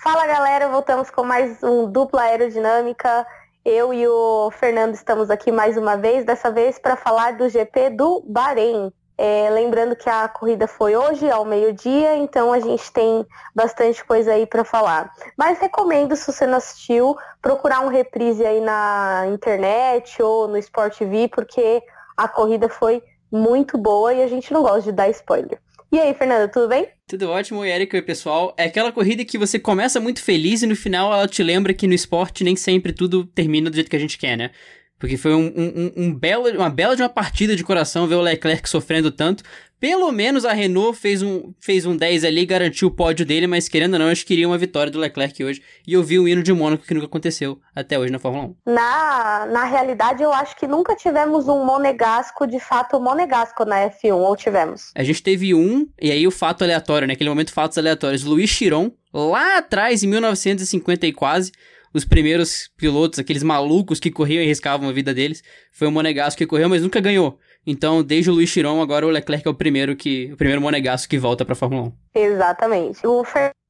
[0.00, 3.26] Fala galera, voltamos com mais um dupla aerodinâmica.
[3.64, 7.90] Eu e o Fernando estamos aqui mais uma vez, dessa vez para falar do GP
[7.90, 8.92] do Bahrein.
[9.18, 14.34] É, lembrando que a corrida foi hoje ao meio-dia, então a gente tem bastante coisa
[14.34, 15.12] aí para falar.
[15.36, 20.96] Mas recomendo, se você não assistiu, procurar um reprise aí na internet ou no Sport
[20.96, 21.82] TV, porque
[22.16, 23.02] a corrida foi
[23.32, 25.60] muito boa e a gente não gosta de dar spoiler.
[25.90, 26.86] E aí, Fernando, tudo bem?
[27.06, 28.54] Tudo ótimo, e Erika e pessoal.
[28.58, 31.86] É aquela corrida que você começa muito feliz e no final ela te lembra que
[31.86, 34.50] no esporte nem sempre tudo termina do jeito que a gente quer, né?
[34.98, 38.20] Porque foi um, um, um belo, uma bela de uma partida de coração ver o
[38.20, 39.44] Leclerc sofrendo tanto.
[39.80, 43.46] Pelo menos a Renault fez um, fez um 10 ali e garantiu o pódio dele,
[43.46, 45.62] mas querendo ou não, eu queria uma vitória do Leclerc hoje.
[45.86, 48.72] E eu vi o hino de Mônaco que nunca aconteceu até hoje na Fórmula 1.
[48.72, 54.16] Na, na realidade, eu acho que nunca tivemos um monegasco, de fato, monegasco na F1,
[54.16, 54.90] ou tivemos?
[54.96, 57.14] A gente teve um, e aí o fato aleatório, né?
[57.14, 58.24] Aquele momento fatos aleatórios.
[58.24, 61.52] Luiz Chiron, lá atrás, em 1950 e quase,
[61.92, 65.42] os primeiros pilotos, aqueles malucos que corriam e arriscavam a vida deles,
[65.72, 67.38] foi o Monegasco que correu, mas nunca ganhou.
[67.66, 71.08] Então, desde o Luiz Chiron, agora o Leclerc é o primeiro que o primeiro Monegasco
[71.08, 71.92] que volta para a Fórmula 1.
[72.14, 73.06] Exatamente.
[73.06, 73.22] O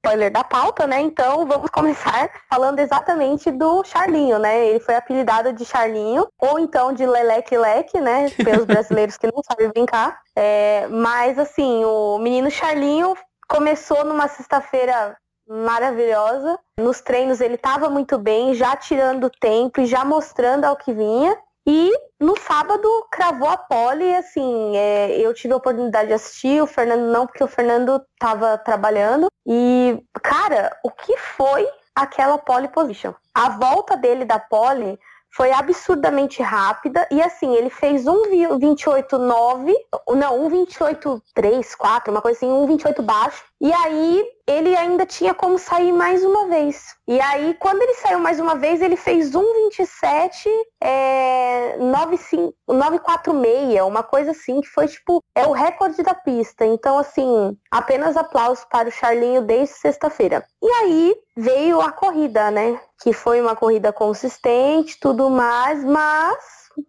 [0.05, 1.01] spoiler da pauta, né?
[1.01, 4.69] Então, vamos começar falando exatamente do Charlinho, né?
[4.69, 8.31] Ele foi apelidado de Charlinho, ou então de Leleque Leque, né?
[8.31, 10.21] Pelos brasileiros que não sabem brincar.
[10.37, 13.15] É, mas, assim, o menino Charlinho
[13.49, 15.17] começou numa sexta-feira
[15.49, 16.59] maravilhosa.
[16.79, 21.37] Nos treinos ele estava muito bem, já tirando tempo e já mostrando ao que vinha.
[21.67, 26.67] E no sábado cravou a pole, assim, é, eu tive a oportunidade de assistir, o
[26.67, 29.29] Fernando não, porque o Fernando estava trabalhando.
[29.47, 33.13] E, cara, o que foi aquela pole position?
[33.35, 34.99] A volta dele da pole
[35.31, 39.75] foi absurdamente rápida e assim, ele fez um 28.9,
[40.17, 43.45] não, um 28.3, 4, uma coisa assim, um 28 baixo.
[43.61, 46.95] E aí ele ainda tinha como sair mais uma vez.
[47.07, 50.49] E aí, quando ele saiu mais uma vez, ele fez 1,27,
[50.81, 56.65] é, 946, uma coisa assim, que foi tipo, é o recorde da pista.
[56.65, 60.45] Então, assim, apenas aplausos para o Charlinho desde sexta-feira.
[60.63, 62.81] E aí veio a corrida, né?
[63.03, 66.39] Que foi uma corrida consistente, tudo mais, mas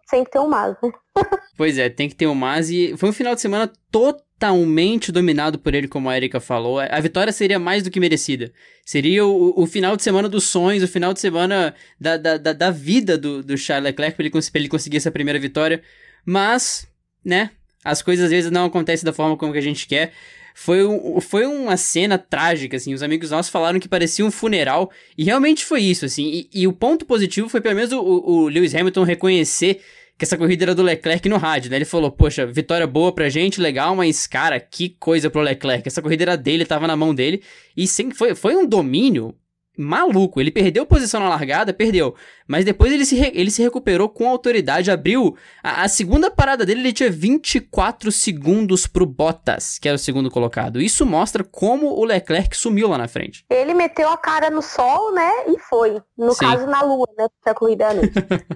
[0.09, 0.91] sem ter um mas, né?
[1.57, 2.69] pois é, tem que ter um mas.
[2.69, 6.99] E foi um final de semana totalmente dominado por ele, como a Erika falou, a
[6.99, 8.51] vitória seria mais do que merecida.
[8.85, 12.53] Seria o, o final de semana dos sonhos, o final de semana da, da, da,
[12.53, 15.81] da vida do, do Charles Leclerc para ele, ele conseguir essa primeira vitória.
[16.25, 16.87] Mas,
[17.23, 17.51] né,
[17.83, 20.13] as coisas às vezes não acontecem da forma como que a gente quer.
[20.61, 20.81] Foi,
[21.21, 22.93] foi uma cena trágica, assim.
[22.93, 24.91] Os amigos nossos falaram que parecia um funeral.
[25.17, 26.25] E realmente foi isso, assim.
[26.25, 29.79] E, e o ponto positivo foi pelo menos o, o Lewis Hamilton reconhecer
[30.17, 31.77] que essa corrida era do Leclerc no rádio, né?
[31.77, 35.87] Ele falou, poxa, vitória boa pra gente, legal, mas, cara, que coisa pro Leclerc.
[35.87, 37.41] Essa corrida era dele, tava na mão dele.
[37.75, 39.33] E sim, foi, foi um domínio
[39.79, 40.41] maluco.
[40.41, 42.13] Ele perdeu posição na largada, perdeu.
[42.45, 45.37] Mas depois ele se, ele se recuperou com autoridade, abriu.
[45.63, 50.29] A, a, segunda parada dele, ele tinha 24 segundos pro Bottas, que era o segundo
[50.29, 50.81] colocado.
[50.81, 53.45] Isso mostra como o Leclerc sumiu lá na frente.
[53.49, 55.31] Ele meteu a cara no sol, né?
[55.47, 56.01] E foi.
[56.17, 56.39] No Sim.
[56.39, 57.27] caso, na lua, né?
[57.29, 58.13] Porque a corrida noite.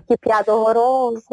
[0.08, 1.24] que piada horrorosa.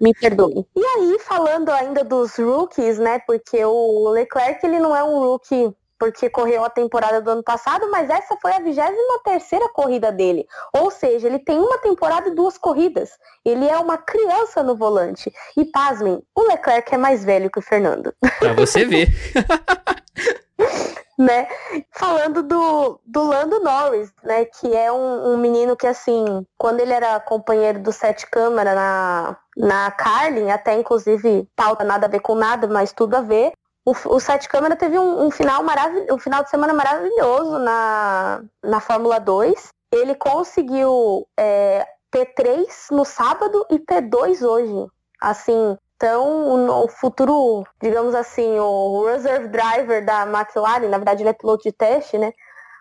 [0.00, 0.66] Me perdoe.
[0.76, 3.20] E aí, falando ainda dos rookies, né?
[3.26, 7.88] Porque o Leclerc, ele não é um rookie porque correu a temporada do ano passado,
[7.88, 8.92] mas essa foi a 23
[9.22, 10.44] terceira corrida dele.
[10.72, 13.10] Ou seja, ele tem uma temporada e duas corridas.
[13.44, 15.32] Ele é uma criança no volante.
[15.56, 18.12] E pasmem, o Leclerc é mais velho que o Fernando.
[18.40, 19.10] Pra você ver.
[21.16, 21.46] né?
[21.92, 24.44] Falando do, do Lando Norris, né?
[24.46, 29.36] Que é um, um, menino que, assim, quando ele era companheiro do Sete Câmara na,
[29.56, 33.52] na Carlin, até inclusive pauta nada a ver com nada, mas tudo a ver,
[33.84, 35.62] o, o Sete Câmara teve um, um final
[36.10, 39.68] um final de semana maravilhoso na, na Fórmula 2.
[39.92, 44.88] Ele conseguiu é, P3 no sábado e P2 hoje.
[45.20, 51.30] Assim, então o, o, futuro, digamos assim, o reserve driver da McLaren, na verdade ele
[51.30, 52.32] é piloto de teste, né?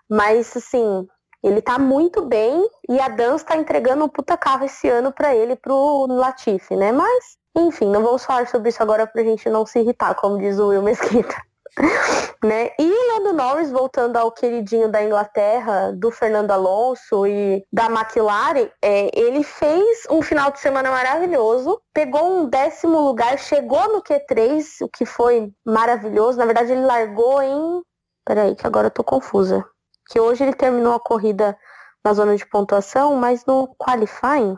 [0.09, 1.07] Mas assim,
[1.43, 5.35] ele tá muito bem e a Dan está entregando um puta carro esse ano para
[5.35, 6.91] ele pro Latifi, né?
[6.91, 10.57] Mas enfim, não vamos falar sobre isso agora pra gente não se irritar, como diz
[10.57, 11.35] o Will Mesquita.
[12.43, 12.69] né?
[12.79, 19.09] E Lando Norris, voltando ao queridinho da Inglaterra, do Fernando Alonso e da McLaren, é,
[19.17, 24.89] ele fez um final de semana maravilhoso, pegou um décimo lugar, chegou no Q3, o
[24.89, 26.37] que foi maravilhoso.
[26.37, 27.81] Na verdade, ele largou em.
[28.25, 29.65] Peraí, que agora eu tô confusa.
[30.09, 31.57] Que hoje ele terminou a corrida
[32.03, 34.57] na zona de pontuação, mas no qualifying.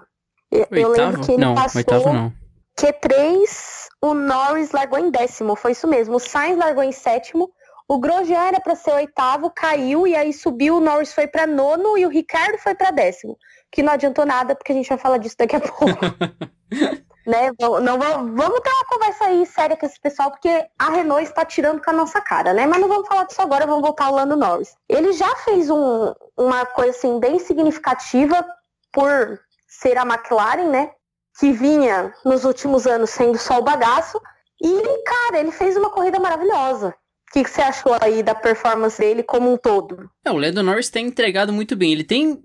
[0.51, 1.79] Eu, eu lembro que ele não, passou.
[1.79, 2.42] Oitavo não
[2.79, 6.15] Q3, o Norris largou em décimo, foi isso mesmo.
[6.15, 7.51] O Sainz largou em sétimo,
[7.87, 11.97] O Grosjean era para ser oitavo, caiu e aí subiu, o Norris foi para nono
[11.97, 13.37] e o Ricardo foi para décimo.
[13.71, 15.85] Que não adiantou nada, porque a gente vai falar disso daqui a pouco.
[17.27, 17.51] né?
[17.59, 21.45] Não, não, vamos ter uma conversa aí séria com esse pessoal, porque a Renault está
[21.45, 22.65] tirando com a nossa cara, né?
[22.65, 24.75] Mas não vamos falar disso agora, vamos voltar ao Lando Norris.
[24.87, 28.45] Ele já fez um, uma coisa assim bem significativa
[28.91, 30.91] por ser a McLaren, né?
[31.39, 34.19] Que vinha nos últimos anos sendo só o bagaço.
[34.61, 36.89] E, cara, ele fez uma corrida maravilhosa.
[36.89, 40.09] O que, que, você achou aí da performance dele como um todo?
[40.23, 41.91] É, o Lando Norris tem entregado muito bem.
[41.91, 42.41] Ele tem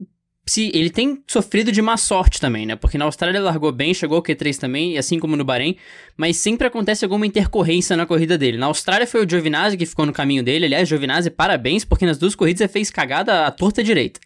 [0.48, 2.74] se ele tem sofrido de má sorte também, né?
[2.74, 5.76] Porque na Austrália ele largou bem, chegou ao Q3 também, assim como no Bahrein,
[6.16, 8.56] mas sempre acontece alguma intercorrência na corrida dele.
[8.56, 10.64] Na Austrália foi o Giovinazzi que ficou no caminho dele.
[10.64, 14.20] Aliás, Giovinazzi, parabéns, porque nas duas corridas ele fez cagada à torta direita.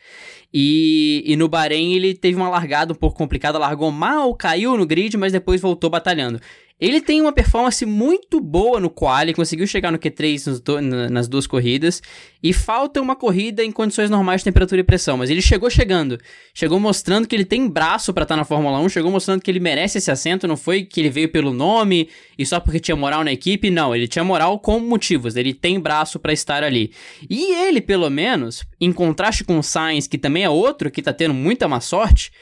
[0.52, 4.84] E, e no Bahrein ele teve uma largada um pouco complicada, largou mal, caiu no
[4.84, 6.40] grid, mas depois voltou batalhando.
[6.82, 11.46] Ele tem uma performance muito boa no quali, conseguiu chegar no Q3 do, nas duas
[11.46, 12.02] corridas,
[12.42, 16.18] e falta uma corrida em condições normais de temperatura e pressão, mas ele chegou chegando.
[16.52, 19.48] Chegou mostrando que ele tem braço para estar tá na Fórmula 1, chegou mostrando que
[19.48, 22.96] ele merece esse assento, não foi que ele veio pelo nome e só porque tinha
[22.96, 26.90] moral na equipe, não, ele tinha moral com motivos, ele tem braço para estar ali.
[27.30, 31.12] E ele, pelo menos, em contraste com o Sainz, que também é outro que tá
[31.12, 32.32] tendo muita má sorte,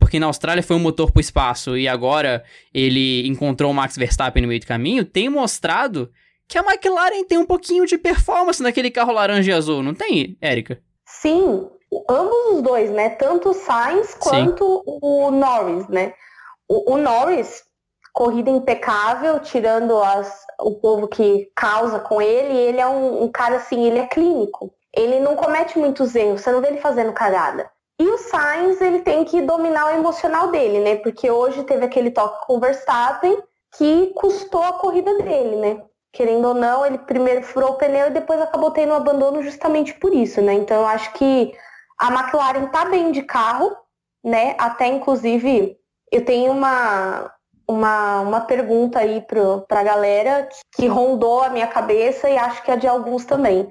[0.00, 2.42] porque na Austrália foi um motor pro espaço e agora
[2.74, 6.10] ele encontrou o Max Verstappen no meio do caminho, tem mostrado
[6.48, 10.36] que a McLaren tem um pouquinho de performance naquele carro laranja e azul, não tem,
[10.40, 10.80] Érica?
[11.06, 11.68] Sim,
[12.08, 13.10] ambos os dois, né?
[13.10, 14.98] Tanto o Sainz quanto Sim.
[15.02, 16.14] o Norris, né?
[16.68, 17.62] O, o, Norris,
[18.12, 23.56] corrida impecável, tirando as, o povo que causa com ele, ele é um, um cara
[23.56, 24.72] assim, ele é clínico.
[24.92, 27.70] Ele não comete muitos erros, você não vê ele fazendo cagada.
[28.00, 30.96] E o Sainz, ele tem que dominar o emocional dele, né?
[30.96, 33.36] Porque hoje teve aquele toque com o Verstappen
[33.76, 35.82] que custou a corrida dele, né?
[36.10, 39.92] Querendo ou não, ele primeiro furou o pneu e depois acabou tendo um abandono justamente
[39.92, 40.54] por isso, né?
[40.54, 41.52] Então eu acho que
[41.98, 43.70] a McLaren tá bem de carro,
[44.24, 44.56] né?
[44.58, 45.76] Até inclusive
[46.10, 47.30] eu tenho uma,
[47.68, 52.70] uma, uma pergunta aí pro, pra galera que rondou a minha cabeça e acho que
[52.70, 53.68] a de alguns também.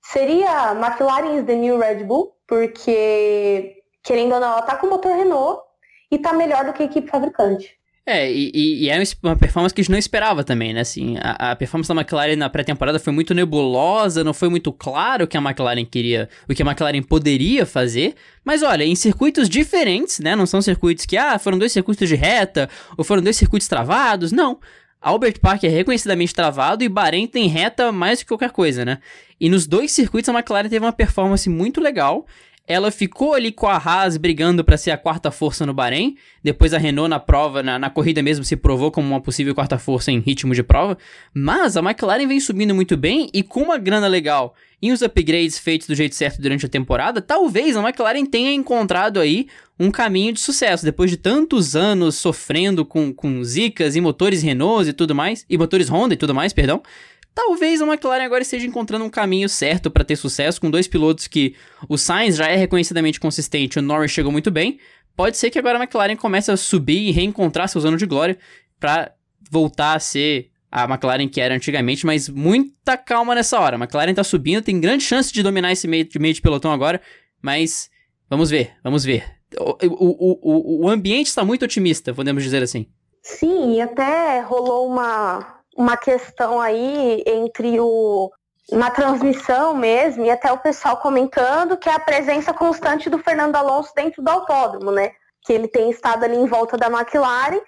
[0.00, 2.33] Seria McLaren is the new Red Bull?
[2.46, 5.62] Porque, querendo ou não, ela tá com motor Renault
[6.10, 7.76] e tá melhor do que a equipe fabricante.
[8.06, 10.80] É, e, e, é uma performance que a gente não esperava também, né?
[10.80, 15.24] Assim, a, a performance da McLaren na pré-temporada foi muito nebulosa, não foi muito claro
[15.24, 18.14] o que a McLaren queria, o que a McLaren poderia fazer.
[18.44, 20.36] Mas olha, em circuitos diferentes, né?
[20.36, 22.68] Não são circuitos que, ah, foram dois circuitos de reta,
[22.98, 24.58] ou foram dois circuitos travados, não.
[25.00, 28.98] Albert Park é reconhecidamente travado e Bahrein tem reta mais que qualquer coisa, né?
[29.44, 32.26] E nos dois circuitos a McLaren teve uma performance muito legal.
[32.66, 36.16] Ela ficou ali com a Haas brigando para ser a quarta força no Bahrein.
[36.42, 39.76] Depois a Renault na prova, na, na, corrida mesmo, se provou como uma possível quarta
[39.76, 40.96] força em ritmo de prova.
[41.34, 44.54] Mas a McLaren vem subindo muito bem e com uma grana legal
[44.84, 49.18] e os upgrades feitos do jeito certo durante a temporada, talvez a McLaren tenha encontrado
[49.18, 49.46] aí
[49.80, 50.84] um caminho de sucesso.
[50.84, 55.56] Depois de tantos anos sofrendo com, com zicas e motores Renault e tudo mais, e
[55.56, 56.82] motores Honda e tudo mais, perdão,
[57.34, 61.26] Talvez a McLaren agora esteja encontrando um caminho certo para ter sucesso com dois pilotos
[61.26, 61.56] que
[61.88, 64.78] o Sainz já é reconhecidamente consistente, o Norris chegou muito bem.
[65.16, 68.38] Pode ser que agora a McLaren comece a subir e reencontrar seus anos de glória
[68.78, 69.12] para
[69.50, 73.76] voltar a ser a McLaren que era antigamente, mas muita calma nessa hora.
[73.76, 76.72] A McLaren tá subindo, tem grande chance de dominar esse meio de, meio de pelotão
[76.72, 77.00] agora,
[77.42, 77.90] mas
[78.28, 79.24] vamos ver, vamos ver.
[79.56, 82.86] O, o, o, o ambiente está muito otimista, podemos dizer assim.
[83.22, 88.30] Sim, e até rolou uma, uma questão aí entre o
[88.72, 93.56] na transmissão mesmo, e até o pessoal comentando que é a presença constante do Fernando
[93.56, 95.12] Alonso dentro do autódromo, né?
[95.42, 97.60] Que ele tem estado ali em volta da McLaren.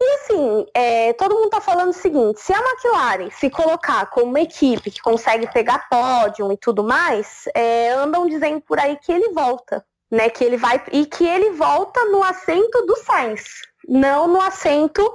[0.00, 4.26] E assim, é, todo mundo tá falando o seguinte: se a McLaren se colocar como
[4.26, 9.12] uma equipe que consegue pegar pódio e tudo mais, é, andam dizendo por aí que
[9.12, 10.28] ele volta, né?
[10.28, 13.44] Que ele vai e que ele volta no assento do Sainz,
[13.88, 15.10] não no assento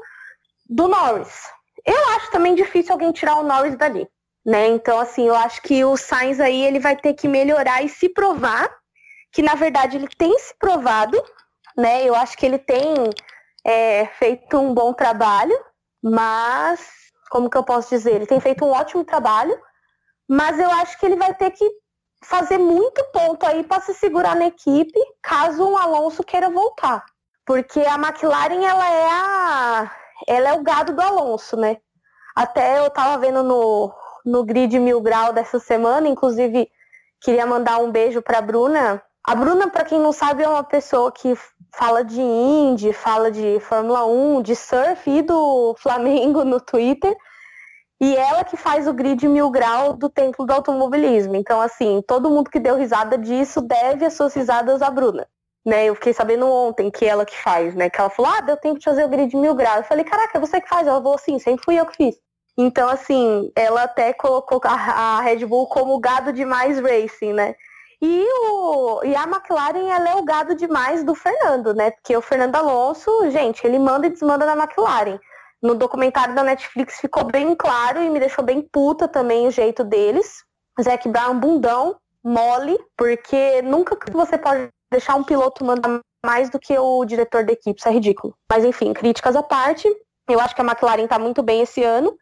[0.68, 1.59] do Norris.
[1.86, 4.08] Eu acho também difícil alguém tirar o Norris dali,
[4.46, 4.68] né?
[4.68, 8.10] Então, assim, eu acho que o Sainz aí ele vai ter que melhorar e se
[8.10, 8.70] provar,
[9.32, 11.22] que na verdade ele tem se provado,
[11.78, 12.04] né?
[12.04, 13.10] Eu acho que ele tem
[13.66, 15.58] é, feito um bom trabalho,
[16.04, 16.80] mas
[17.30, 18.16] como que eu posso dizer?
[18.16, 19.58] Ele tem feito um ótimo trabalho,
[20.28, 21.66] mas eu acho que ele vai ter que
[22.24, 27.04] fazer muito ponto aí para se segurar na equipe, caso o Alonso queira voltar.
[27.46, 29.92] Porque a McLaren ela é a
[30.28, 31.78] ela é o gado do Alonso, né?
[32.36, 33.92] Até eu tava vendo no,
[34.26, 36.70] no grid mil grau dessa semana, inclusive
[37.22, 39.02] queria mandar um beijo pra Bruna.
[39.26, 41.38] A Bruna, para quem não sabe, é uma pessoa que
[41.76, 47.16] fala de Indy, fala de Fórmula 1, de surf e do Flamengo no Twitter.
[48.02, 51.36] E ela que faz o grid mil grau do templo do automobilismo.
[51.36, 55.28] Então, assim, todo mundo que deu risada disso deve as suas risadas à Bruna.
[55.66, 57.90] Né, eu fiquei sabendo ontem que ela que faz, né?
[57.90, 59.80] Que ela falou, ah, deu tempo de fazer o grid mil graus.
[59.80, 60.88] Eu falei, caraca, é você que faz?
[60.88, 62.16] Ela falou, sim, sempre fui eu que fiz.
[62.58, 67.56] Então, assim, ela até colocou a, Red Bull como gado demais racing, né?
[68.02, 71.92] E, o, e a McLaren, ela é o gado demais do Fernando, né?
[71.92, 75.20] Porque o Fernando Alonso, gente, ele manda e desmanda na McLaren.
[75.62, 79.84] No documentário da Netflix ficou bem claro e me deixou bem puta também o jeito
[79.84, 80.44] deles.
[80.82, 86.60] Zac Brown, bundão, mole, porque nunca que você pode deixar um piloto mandar mais do
[86.60, 88.36] que o diretor da equipe, isso é ridículo.
[88.52, 89.88] Mas enfim, críticas à parte,
[90.30, 92.18] eu acho que a McLaren tá muito bem esse ano.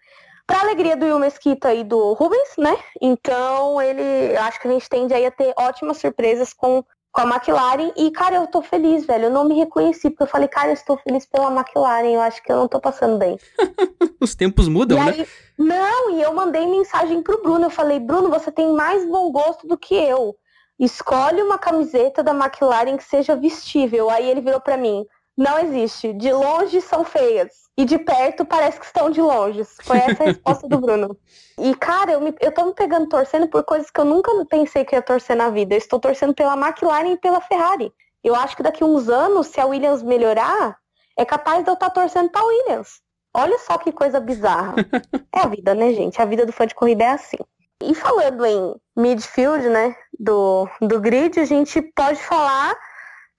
[0.46, 2.78] Para alegria do Will Mesquita e do Rubens, né?
[3.02, 6.84] Então ele, acho que a gente tende aí a ter ótimas surpresas com
[7.18, 7.92] com a McLaren.
[7.96, 9.26] E, cara, eu tô feliz, velho.
[9.26, 12.10] Eu não me reconheci, porque eu falei, cara, eu estou feliz pela McLaren.
[12.10, 13.40] Eu acho que eu não tô passando bem.
[14.22, 15.12] Os tempos mudam, e né?
[15.12, 17.66] Aí, não, e eu mandei mensagem pro Bruno.
[17.66, 20.36] Eu falei, Bruno, você tem mais bom gosto do que eu.
[20.80, 24.10] Escolhe uma camiseta da McLaren que seja vestível.
[24.10, 25.06] Aí ele virou para mim,
[25.36, 26.14] não existe.
[26.14, 29.64] De longe são feias e de perto parece que estão de longe.
[29.84, 31.18] Foi essa a resposta do Bruno.
[31.60, 34.84] E, cara, eu, me, eu tô me pegando torcendo por coisas que eu nunca pensei
[34.84, 35.76] que ia torcer na vida.
[35.76, 37.94] Eu estou torcendo pela McLaren e pela Ferrari.
[38.24, 40.78] Eu acho que daqui uns anos, se a Williams melhorar,
[41.16, 43.00] é capaz de eu estar torcendo pra Williams.
[43.34, 44.74] Olha só que coisa bizarra.
[45.34, 46.20] é a vida, né, gente?
[46.20, 47.38] A vida do fã de corrida é assim.
[47.84, 52.76] E falando em midfield, né, do, do grid, a gente pode falar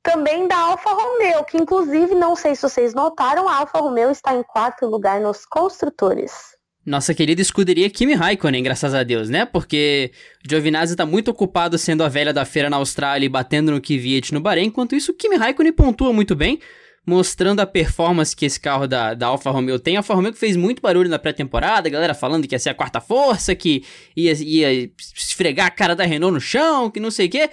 [0.02, 4.34] também da Alfa Romeo, que inclusive, não sei se vocês notaram, a Alfa Romeo está
[4.34, 6.56] em quarto lugar nos construtores.
[6.86, 9.44] Nossa querida escuderia Kimi Raikkonen, graças a Deus, né?
[9.44, 10.10] Porque
[10.48, 14.32] Giovinazzi está muito ocupado sendo a velha da feira na Austrália e batendo no Kvyat
[14.32, 16.58] no Bahrein, enquanto isso Kimi Raikkonen pontua muito bem,
[17.08, 19.96] mostrando a performance que esse carro da, da Alfa Romeo tem.
[19.96, 22.74] A Alfa Romeo que fez muito barulho na pré-temporada, galera falando que ia ser a
[22.74, 23.82] quarta força, que
[24.14, 27.48] ia, ia esfregar a cara da Renault no chão, que não sei o quê.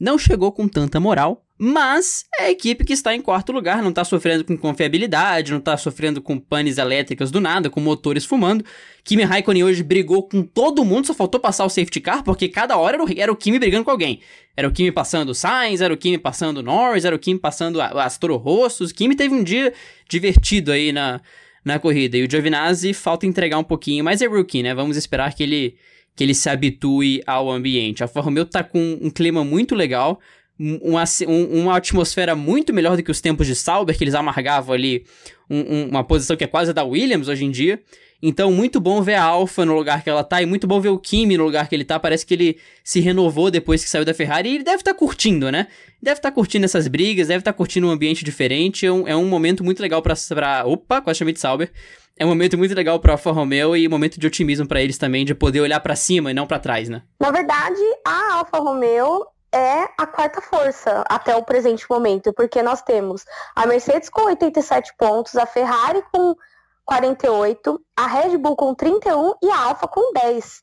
[0.00, 3.88] Não chegou com tanta moral, mas é a equipe que está em quarto lugar, não
[3.88, 8.64] está sofrendo com confiabilidade, não está sofrendo com panes elétricas do nada, com motores fumando.
[9.02, 12.76] Kimi Raikkonen hoje brigou com todo mundo, só faltou passar o safety car, porque cada
[12.76, 14.20] hora era o, o Kimi brigando com alguém.
[14.54, 17.38] Era o Kimi passando o Sainz, era o Kimi passando o Norris, era o Kimi
[17.38, 18.36] passando as Toro.
[18.36, 19.72] O Kimi teve um dia
[20.08, 21.20] divertido aí na,
[21.64, 22.18] na corrida.
[22.18, 24.74] E o Giovinazzi falta entregar um pouquinho, mas é rookie, né?
[24.74, 25.76] Vamos esperar que ele,
[26.14, 28.02] que ele se habitue ao ambiente.
[28.02, 30.20] A Alfa Romeo tá com um clima muito legal
[30.58, 35.04] uma, uma atmosfera muito melhor do que os tempos de Sauber, que eles amargavam ali
[35.48, 37.82] um, um, uma posição que é quase da Williams hoje em dia.
[38.22, 40.88] Então, muito bom ver a Alfa no lugar que ela tá e muito bom ver
[40.88, 42.00] o Kimi no lugar que ele tá.
[42.00, 44.98] Parece que ele se renovou depois que saiu da Ferrari e ele deve estar tá
[44.98, 45.66] curtindo, né?
[46.02, 48.86] Deve estar tá curtindo essas brigas, deve estar tá curtindo um ambiente diferente.
[48.86, 50.64] É um, é um momento muito legal pra, pra.
[50.64, 51.70] Opa, quase chamei de Sauber.
[52.18, 54.96] É um momento muito legal pra Alfa Romeo e um momento de otimismo para eles
[54.96, 57.02] também, de poder olhar para cima e não para trás, né?
[57.20, 62.82] Na verdade, a Alfa Romeo é a quarta força até o presente momento, porque nós
[62.82, 66.36] temos a Mercedes com 87 pontos, a Ferrari com
[66.84, 70.60] 48, a Red Bull com 31 e a Alfa com 10.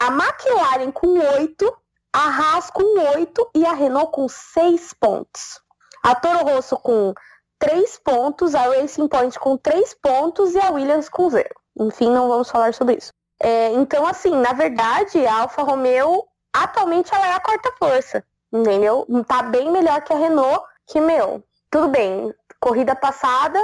[0.00, 1.76] A McLaren com 8,
[2.12, 2.84] a Haas com
[3.16, 5.60] 8 e a Renault com 6 pontos.
[6.04, 7.12] A Toro Rosso com
[7.58, 11.48] 3 pontos, a Racing Point com 3 pontos e a Williams com 0.
[11.80, 13.12] Enfim, não vamos falar sobre isso.
[13.40, 16.24] É, então, assim, na verdade, a Alfa Romeo
[16.54, 19.06] atualmente ela é a quarta força entendeu?
[19.26, 23.62] Tá bem melhor que a Renault, que, meu, tudo bem, corrida passada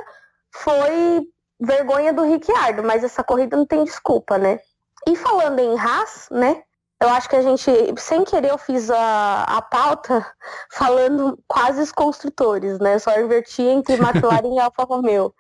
[0.51, 1.27] foi
[1.61, 4.61] vergonha do Ricciardo, mas essa corrida não tem desculpa, né?
[5.09, 6.63] E falando em Haas, né?
[7.01, 10.25] Eu acho que a gente, sem querer, eu fiz a, a pauta
[10.71, 12.99] falando quase os construtores, né?
[12.99, 15.35] Só inverti entre McLaren e Alfa Romeo.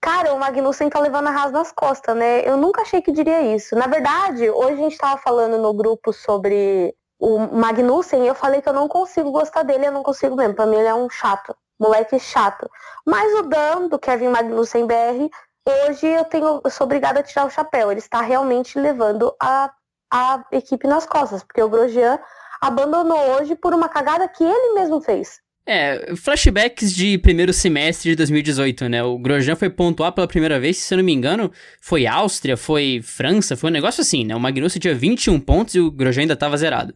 [0.00, 2.48] Cara, o Magnussen tá levando a Haas nas costas, né?
[2.48, 3.76] Eu nunca achei que diria isso.
[3.76, 8.68] Na verdade, hoje a gente tava falando no grupo sobre o Magnussen, eu falei que
[8.68, 10.54] eu não consigo gostar dele, eu não consigo mesmo.
[10.54, 12.68] Pra mim ele é um chato, moleque chato.
[13.06, 15.30] Mas o Dan, do Kevin Magnussen BR,
[15.64, 17.92] hoje eu tenho, eu sou obrigada a tirar o chapéu.
[17.92, 19.70] Ele está realmente levando a,
[20.12, 22.18] a equipe nas costas, porque o Grosjean
[22.60, 25.41] abandonou hoje por uma cagada que ele mesmo fez.
[25.64, 29.02] É, flashbacks de primeiro semestre de 2018, né?
[29.04, 33.00] O Grosjean foi pontuar pela primeira vez, se eu não me engano, foi Áustria, foi
[33.02, 34.34] França, foi um negócio assim, né?
[34.34, 36.92] O Magnussen tinha 21 pontos e o Grosjean ainda estava zerado.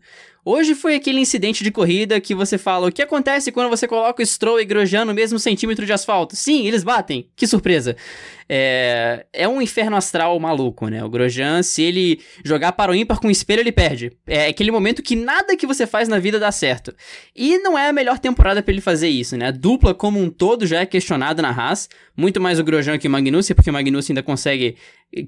[0.48, 4.22] Hoje foi aquele incidente de corrida que você fala: o que acontece quando você coloca
[4.22, 6.36] o Stroll e Grosjean no mesmo centímetro de asfalto?
[6.36, 7.28] Sim, eles batem.
[7.34, 7.96] Que surpresa.
[8.48, 11.02] É, é um inferno astral maluco, né?
[11.02, 14.12] O Grosjean, se ele jogar para o ímpar com o espelho, ele perde.
[14.24, 16.94] É aquele momento que nada que você faz na vida dá certo.
[17.34, 19.48] E não é a melhor temporada para ele fazer isso, né?
[19.48, 21.88] A dupla como um todo já é questionada na Haas.
[22.16, 24.76] Muito mais o Grosjean que o Magnussen, porque o Magnussen ainda consegue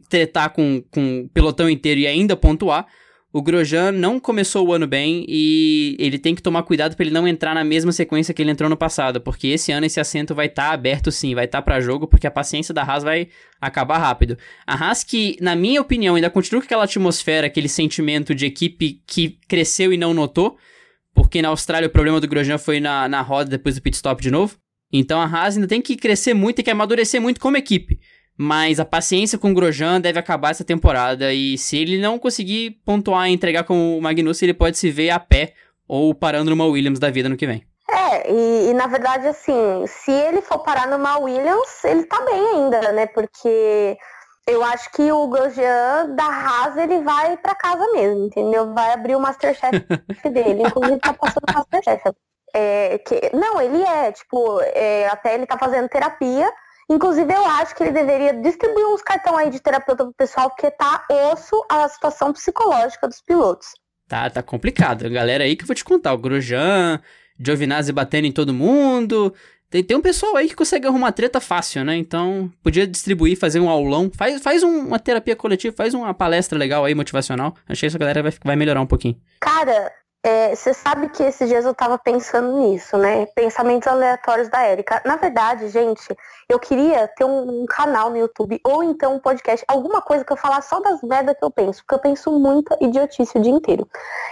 [0.08, 2.86] tretar com, com o pelotão inteiro e ainda pontuar.
[3.30, 7.14] O Grosjean não começou o ano bem e ele tem que tomar cuidado para ele
[7.14, 10.34] não entrar na mesma sequência que ele entrou no passado, porque esse ano esse assento
[10.34, 13.02] vai estar tá aberto sim, vai estar tá para jogo, porque a paciência da Haas
[13.02, 13.28] vai
[13.60, 14.38] acabar rápido.
[14.66, 19.02] A Haas que, na minha opinião, ainda continua com aquela atmosfera, aquele sentimento de equipe
[19.06, 20.56] que cresceu e não notou,
[21.14, 24.22] porque na Austrália o problema do Grosjean foi na, na roda depois do pit stop
[24.22, 24.56] de novo.
[24.90, 28.00] Então a Haas ainda tem que crescer muito, tem que amadurecer muito como equipe.
[28.40, 31.32] Mas a paciência com o Grosjean deve acabar essa temporada.
[31.32, 35.10] E se ele não conseguir pontuar e entregar com o Magnussen, ele pode se ver
[35.10, 35.54] a pé
[35.88, 37.66] ou parando numa Williams da vida no que vem.
[37.90, 42.48] É, e, e, na verdade, assim, se ele for parar numa Williams, ele tá bem
[42.54, 43.06] ainda, né?
[43.06, 43.96] Porque
[44.46, 48.72] eu acho que o Grosjean da Haas, ele vai para casa mesmo, entendeu?
[48.72, 49.84] Vai abrir o Masterchef
[50.30, 50.62] dele.
[50.62, 52.02] Inclusive, tá passando o Masterchef.
[52.54, 56.50] É, que, não, ele é, tipo, é, até ele tá fazendo terapia
[56.90, 60.70] Inclusive, eu acho que ele deveria distribuir uns cartão aí de terapeuta pro pessoal, porque
[60.70, 63.68] tá osso a situação psicológica dos pilotos.
[64.08, 65.04] Tá, tá complicado.
[65.04, 66.98] A galera aí que eu vou te contar, o Grosjean,
[67.38, 69.34] Giovinazzi batendo em todo mundo.
[69.68, 71.94] Tem, tem um pessoal aí que consegue arrumar treta fácil, né?
[71.94, 74.10] Então, podia distribuir, fazer um aulão.
[74.16, 77.54] Faz, faz um, uma terapia coletiva, faz uma palestra legal aí, motivacional.
[77.68, 79.20] Achei que essa galera vai, vai melhorar um pouquinho.
[79.40, 79.92] Cara,
[80.54, 83.26] você é, sabe que esses dias eu tava pensando nisso, né?
[83.26, 85.02] Pensamentos aleatórios da Érica.
[85.04, 86.16] Na verdade, gente,
[86.48, 90.32] eu queria ter um, um, canal no YouTube ou então um podcast, alguma coisa que
[90.32, 93.52] eu falar só das merdas que eu penso, porque eu penso muita idiotice o dia
[93.52, 93.86] inteiro.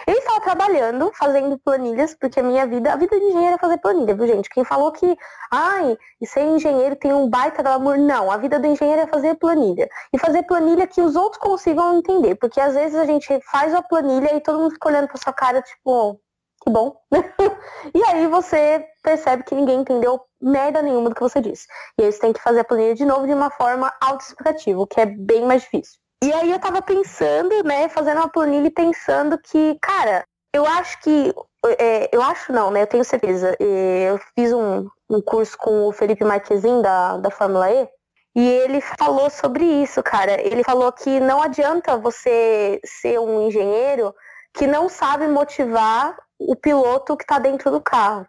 [0.06, 3.76] Eu estava trabalhando, fazendo planilhas, porque a minha vida, a vida de engenheiro é fazer
[3.78, 4.49] planilha, viu, gente?
[4.49, 5.14] Quem falou que,
[5.52, 8.30] ai, e ser engenheiro tem um baita glamour, não.
[8.30, 9.87] A vida do engenheiro é fazer planilha.
[10.11, 13.82] E fazer planilha que os outros consigam entender, porque às vezes a gente faz a
[13.82, 16.18] planilha e todo mundo fica olhando pra sua cara, tipo,
[16.66, 16.96] que bom.
[17.94, 21.66] e aí você percebe que ninguém entendeu merda nenhuma do que você disse.
[21.99, 24.87] E aí você tem que fazer a planilha de novo de uma forma autoexplicativa, o
[24.87, 25.99] que é bem mais difícil.
[26.25, 31.00] E aí eu tava pensando, né, fazendo uma planilha e pensando que, cara, eu acho
[31.00, 31.32] que.
[31.78, 32.82] É, eu acho não, né?
[32.82, 33.57] Eu tenho certeza.
[33.61, 37.88] É, eu fiz um, um curso com o Felipe Marquezin da, da Fórmula E.
[38.35, 40.40] E ele falou sobre isso, cara.
[40.40, 44.14] Ele falou que não adianta você ser um engenheiro
[44.55, 48.27] que não sabe motivar o piloto que está dentro do carro.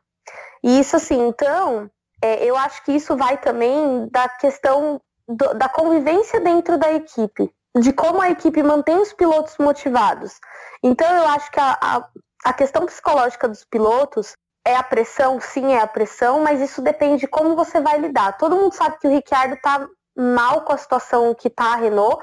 [0.63, 1.89] E isso assim, então,
[2.21, 7.53] é, eu acho que isso vai também da questão do, da convivência dentro da equipe,
[7.79, 10.39] de como a equipe mantém os pilotos motivados.
[10.83, 12.07] Então, eu acho que a, a,
[12.45, 17.21] a questão psicológica dos pilotos é a pressão, sim, é a pressão, mas isso depende
[17.21, 18.37] de como você vai lidar.
[18.37, 22.21] Todo mundo sabe que o Ricciardo está mal com a situação que está a Renault.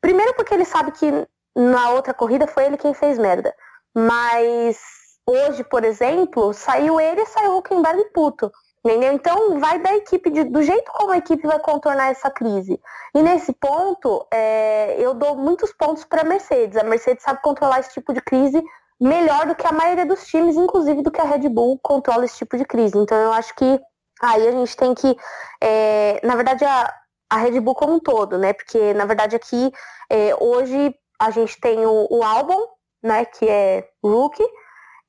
[0.00, 1.06] Primeiro porque ele sabe que
[1.54, 3.54] na outra corrida foi ele quem fez merda.
[3.94, 4.76] Mas
[5.26, 8.50] hoje, por exemplo, saiu ele e saiu o Huckenberg puto.
[8.84, 9.14] Entendeu?
[9.14, 12.78] Então vai da equipe, de, do jeito como a equipe vai contornar essa crise.
[13.14, 16.76] E nesse ponto, é, eu dou muitos pontos para a Mercedes.
[16.76, 18.62] A Mercedes sabe controlar esse tipo de crise
[19.00, 22.36] melhor do que a maioria dos times, inclusive do que a Red Bull controla esse
[22.36, 22.98] tipo de crise.
[22.98, 23.80] Então eu acho que
[24.20, 25.16] aí a gente tem que,
[25.62, 26.94] é, na verdade, a,
[27.30, 28.52] a Red Bull como um todo, né?
[28.52, 29.72] Porque na verdade aqui
[30.10, 32.66] é, hoje a gente tem o, o álbum,
[33.02, 34.44] né, que é rookie,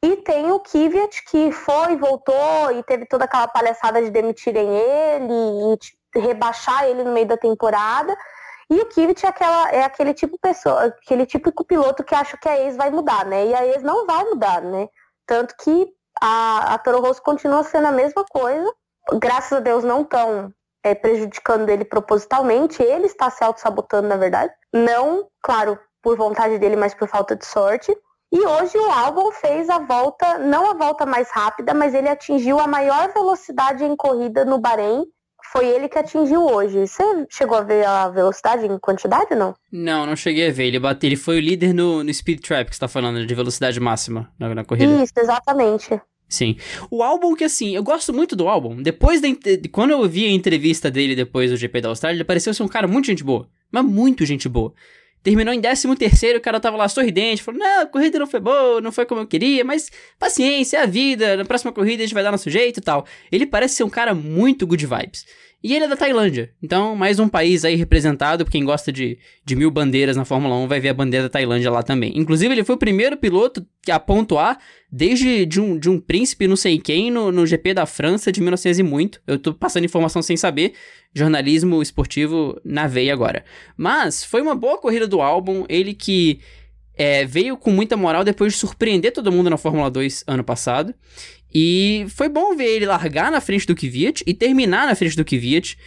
[0.06, 5.80] e tem o Kvyat, que foi, voltou e teve toda aquela palhaçada de demitirem ele
[6.16, 8.16] e rebaixar ele no meio da temporada.
[8.70, 12.48] E o Kvyat é, aquela, é aquele tipo pessoa, aquele típico piloto que acha que
[12.48, 13.48] a ex vai mudar, né?
[13.48, 14.88] E a ex não vai mudar, né?
[15.26, 15.88] Tanto que
[16.22, 18.72] a, a Toro Rosso continua sendo a mesma coisa.
[19.20, 22.82] Graças a Deus não estão é, prejudicando ele propositalmente.
[22.82, 24.54] Ele está se auto-sabotando, na verdade.
[24.72, 27.96] Não, claro, por vontade dele, mas por falta de sorte.
[28.32, 32.60] E hoje o álbum fez a volta, não a volta mais rápida, mas ele atingiu
[32.60, 35.04] a maior velocidade em corrida no Bahrein.
[35.52, 36.88] Foi ele que atingiu hoje.
[36.88, 39.56] Você chegou a ver a velocidade em quantidade ou não?
[39.72, 40.66] Não, não cheguei a ver.
[40.66, 43.36] Ele bateu, ele foi o líder no, no Speed Trap que você tá falando, de
[43.36, 45.04] velocidade máxima na, na corrida.
[45.04, 46.02] Isso, exatamente.
[46.28, 46.58] Sim.
[46.90, 48.82] O álbum que, assim, eu gosto muito do álbum.
[48.82, 49.28] Depois da.
[49.72, 52.68] Quando eu vi a entrevista dele depois do GP da Austrália, ele pareceu ser um
[52.68, 53.48] cara muito gente boa.
[53.72, 54.74] Mas muito gente boa.
[55.26, 58.40] Terminou em 13 terceiro, o cara tava lá sorridente, falou, não, a corrida não foi
[58.40, 62.06] boa, não foi como eu queria, mas paciência, é a vida, na próxima corrida a
[62.06, 63.08] gente vai dar nosso jeito e tal.
[63.32, 65.26] Ele parece ser um cara muito good vibes.
[65.66, 66.52] E ele é da Tailândia.
[66.62, 70.68] Então, mais um país aí representado, quem gosta de, de mil bandeiras na Fórmula 1
[70.68, 72.14] vai ver a bandeira da Tailândia lá também.
[72.16, 74.60] Inclusive, ele foi o primeiro piloto a pontuar
[74.92, 78.42] desde de um, de um príncipe não sei quem no, no GP da França de
[78.42, 79.20] 1900 e muito.
[79.26, 80.74] Eu tô passando informação sem saber.
[81.16, 83.44] Jornalismo esportivo na veia agora.
[83.76, 85.66] Mas foi uma boa corrida do álbum.
[85.68, 86.42] Ele que
[86.98, 90.94] é, veio com muita moral depois de surpreender todo mundo na Fórmula 2 ano passado.
[91.58, 95.24] E foi bom ver ele largar na frente do Kvyat e terminar na frente do
[95.24, 95.78] Kvyat,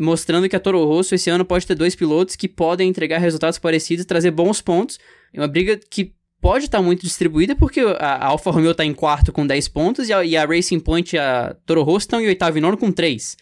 [0.00, 3.58] mostrando que a Toro Rosso esse ano pode ter dois pilotos que podem entregar resultados
[3.58, 4.98] parecidos e trazer bons pontos.
[5.34, 9.30] É uma briga que pode estar muito distribuída, porque a Alfa Romeo está em quarto
[9.30, 12.26] com 10 pontos e a, e a Racing Point e a Toro Rosso estão em
[12.26, 13.36] oitavo e nono com 3.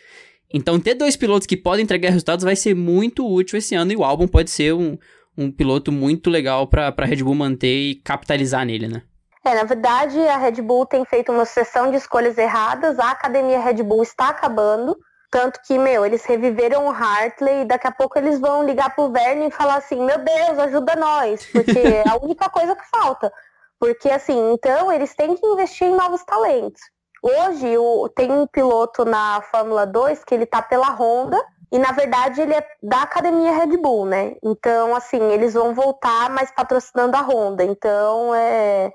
[0.53, 3.97] Então, ter dois pilotos que podem entregar resultados vai ser muito útil esse ano e
[3.97, 4.99] o álbum pode ser um,
[5.39, 9.03] um piloto muito legal para a Red Bull manter e capitalizar nele, né?
[9.47, 13.61] É, na verdade, a Red Bull tem feito uma sucessão de escolhas erradas, a academia
[13.61, 14.99] Red Bull está acabando,
[15.31, 19.09] tanto que, meu, eles reviveram o Hartley e daqui a pouco eles vão ligar pro
[19.09, 23.33] Verne e falar assim, meu Deus, ajuda nós, porque é a única coisa que falta.
[23.79, 26.81] Porque, assim, então eles têm que investir em novos talentos.
[27.23, 31.93] Hoje o, tem um piloto na Fórmula 2 que ele tá pela Honda, e na
[31.93, 34.35] verdade ele é da academia Red Bull, né?
[34.43, 37.63] Então, assim, eles vão voltar mais patrocinando a Honda.
[37.63, 38.91] Então, é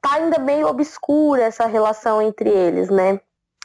[0.00, 3.20] tá ainda meio obscura essa relação entre eles, né?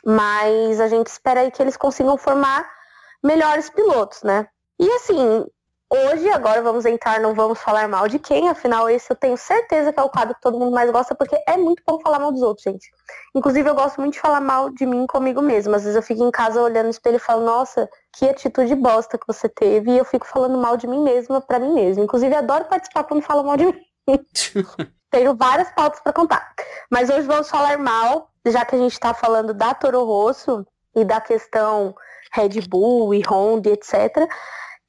[0.05, 2.67] Mas a gente espera aí que eles consigam formar
[3.23, 4.47] melhores pilotos, né?
[4.79, 5.45] E assim,
[5.91, 9.93] hoje, agora vamos entrar, não vamos falar mal de quem, afinal, esse eu tenho certeza
[9.93, 12.31] que é o quadro que todo mundo mais gosta, porque é muito bom falar mal
[12.31, 12.89] dos outros, gente.
[13.35, 15.77] Inclusive, eu gosto muito de falar mal de mim comigo mesma.
[15.77, 19.17] Às vezes eu fico em casa olhando no espelho e falo, nossa, que atitude bosta
[19.17, 22.03] que você teve, e eu fico falando mal de mim mesma para mim mesma.
[22.03, 23.90] Inclusive, adoro participar quando falam mal de mim.
[25.11, 26.53] Tenho várias pautas para contar.
[26.89, 31.03] Mas hoje vamos falar mal, já que a gente está falando da Toro Rosso e
[31.03, 31.93] da questão
[32.33, 34.29] Red Bull e Honda, etc.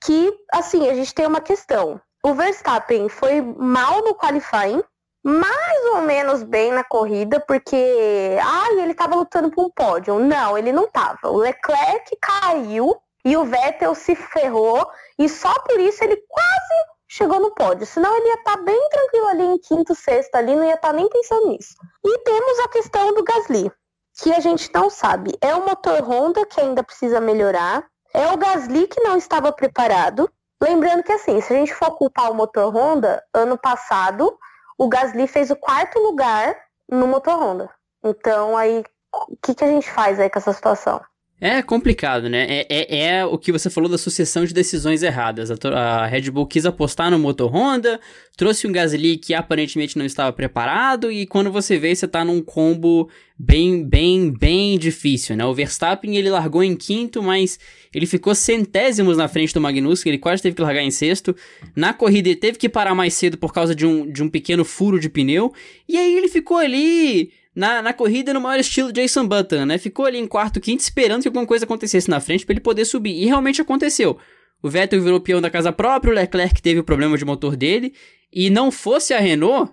[0.01, 2.01] Que, assim, a gente tem uma questão.
[2.25, 4.83] O Verstappen foi mal no qualifying,
[5.25, 10.19] mais ou menos bem na corrida, porque ai, ele estava lutando por um pódio.
[10.19, 11.31] Não, ele não estava.
[11.31, 17.39] O Leclerc caiu e o Vettel se ferrou e só por isso ele quase chegou
[17.39, 17.87] no pódio.
[17.87, 20.89] Senão ele ia estar tá bem tranquilo ali em quinto, sexto ali, não ia estar
[20.89, 21.75] tá nem pensando nisso.
[22.03, 23.71] E temos a questão do Gasly,
[24.19, 25.37] que a gente não sabe.
[25.41, 27.85] É o motor Honda que ainda precisa melhorar.
[28.15, 30.31] É o Gasly que não estava preparado.
[30.63, 34.35] Lembrando que assim, se a gente for culpar o motor Honda, ano passado
[34.79, 36.57] o Gasly fez o quarto lugar
[36.91, 37.71] no motor Honda.
[38.03, 41.01] Então aí, o que, que a gente faz aí com essa situação?
[41.45, 42.47] É complicado, né?
[42.49, 45.51] É, é, é, o que você falou da sucessão de decisões erradas.
[45.51, 48.01] A, a, Red Bull quis apostar no motor Honda,
[48.37, 52.41] trouxe um Gasly que aparentemente não estava preparado, e quando você vê, você tá num
[52.41, 55.45] combo bem, bem, bem difícil, né?
[55.45, 57.59] O Verstappen, ele largou em quinto, mas
[57.93, 61.35] ele ficou centésimos na frente do Magnussen, ele quase teve que largar em sexto.
[61.75, 64.65] Na corrida ele teve que parar mais cedo por causa de um, de um pequeno
[64.65, 65.53] furo de pneu,
[65.89, 69.79] e aí ele ficou ali na, na corrida no maior estilo Jason Button, né?
[69.79, 72.85] Ficou ali em quarto, quinto, esperando que alguma coisa acontecesse na frente para ele poder
[72.85, 73.23] subir.
[73.23, 74.19] E realmente aconteceu.
[74.63, 77.93] O Vettel virou peão da casa própria, o Leclerc teve o problema de motor dele.
[78.33, 79.73] E não fosse a Renault,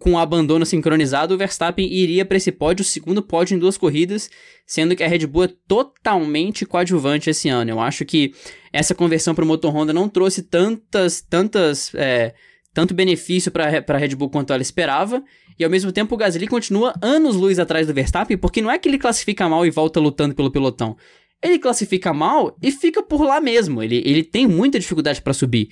[0.00, 3.78] com o abandono sincronizado, o Verstappen iria para esse pódio, o segundo pódio em duas
[3.78, 4.28] corridas,
[4.66, 7.70] sendo que a Red Bull é totalmente coadjuvante esse ano.
[7.70, 8.34] Eu acho que
[8.72, 12.34] essa conversão para o motor Honda não trouxe tantas, tantas, é,
[12.76, 15.24] tanto benefício para a Red Bull quanto ela esperava.
[15.58, 18.86] E ao mesmo tempo o Gasly continua anos-luz atrás do Verstappen, porque não é que
[18.86, 20.94] ele classifica mal e volta lutando pelo pelotão.
[21.42, 23.82] Ele classifica mal e fica por lá mesmo.
[23.82, 25.70] Ele, ele tem muita dificuldade para subir.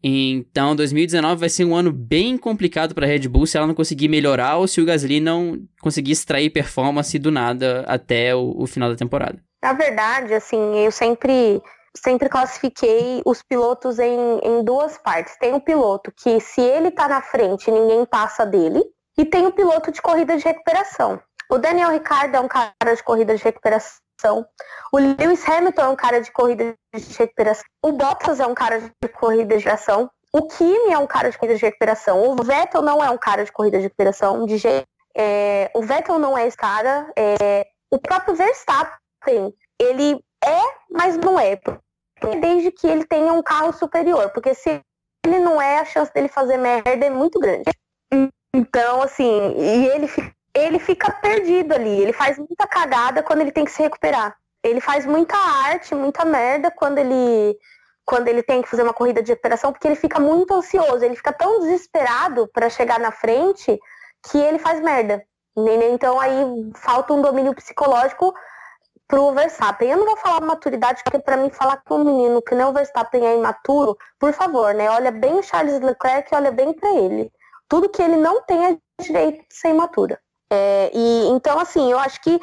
[0.00, 3.74] Então, 2019 vai ser um ano bem complicado para a Red Bull se ela não
[3.74, 8.64] conseguir melhorar ou se o Gasly não conseguir extrair performance do nada até o, o
[8.64, 9.42] final da temporada.
[9.60, 11.60] Na verdade, assim, eu sempre
[12.02, 15.36] sempre classifiquei os pilotos em, em duas partes.
[15.38, 18.82] Tem o piloto que, se ele tá na frente, ninguém passa dele.
[19.16, 21.20] E tem o piloto de corrida de recuperação.
[21.50, 24.46] O Daniel Ricciardo é um cara de corrida de recuperação.
[24.92, 27.64] O Lewis Hamilton é um cara de corrida de recuperação.
[27.82, 30.10] O Bottas é um cara de corrida de recuperação.
[30.32, 32.22] O Kimi é um cara de corrida de recuperação.
[32.28, 34.44] O Vettel não é um cara de corrida de recuperação.
[34.44, 34.86] De jeito.
[35.16, 37.10] É, o Vettel não é esse cara.
[37.16, 41.58] É, o próprio Verstappen, ele é, mas não é.
[42.40, 44.30] Desde que ele tenha um carro superior.
[44.30, 44.80] Porque se
[45.24, 47.70] ele não é, a chance dele fazer merda é muito grande.
[48.54, 50.10] Então, assim, e ele,
[50.54, 52.00] ele fica perdido ali.
[52.00, 54.36] Ele faz muita cagada quando ele tem que se recuperar.
[54.62, 57.56] Ele faz muita arte, muita merda quando ele
[58.04, 61.14] quando ele tem que fazer uma corrida de recuperação, porque ele fica muito ansioso, ele
[61.14, 63.78] fica tão desesperado para chegar na frente
[64.22, 65.22] que ele faz merda.
[65.92, 66.34] Então aí
[66.74, 68.32] falta um domínio psicológico
[69.08, 69.90] pro Verstappen.
[69.90, 72.72] Eu não vou falar maturidade, porque para mim falar que um menino que nem o
[72.72, 74.88] Verstappen é imaturo, por favor, né?
[74.90, 77.32] Olha bem o Charles Leclerc olha bem para ele.
[77.68, 80.20] Tudo que ele não tem é direito de ser imatura.
[80.52, 82.40] É, e então, assim, eu acho que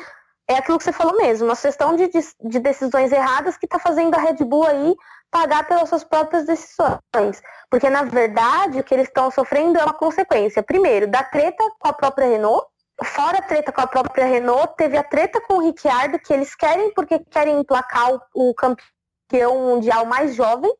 [0.47, 4.13] é aquilo que você falou mesmo, uma questão de, de decisões erradas que está fazendo
[4.15, 4.95] a Red Bull aí
[5.31, 7.41] pagar pelas suas próprias decisões.
[7.69, 11.87] Porque, na verdade, o que eles estão sofrendo é uma consequência, primeiro, da treta com
[11.87, 12.67] a própria Renault,
[13.03, 16.55] fora a treta com a própria Renault, teve a treta com o Ricciardo, que eles
[16.55, 20.71] querem porque querem emplacar o, o campeão mundial mais jovem,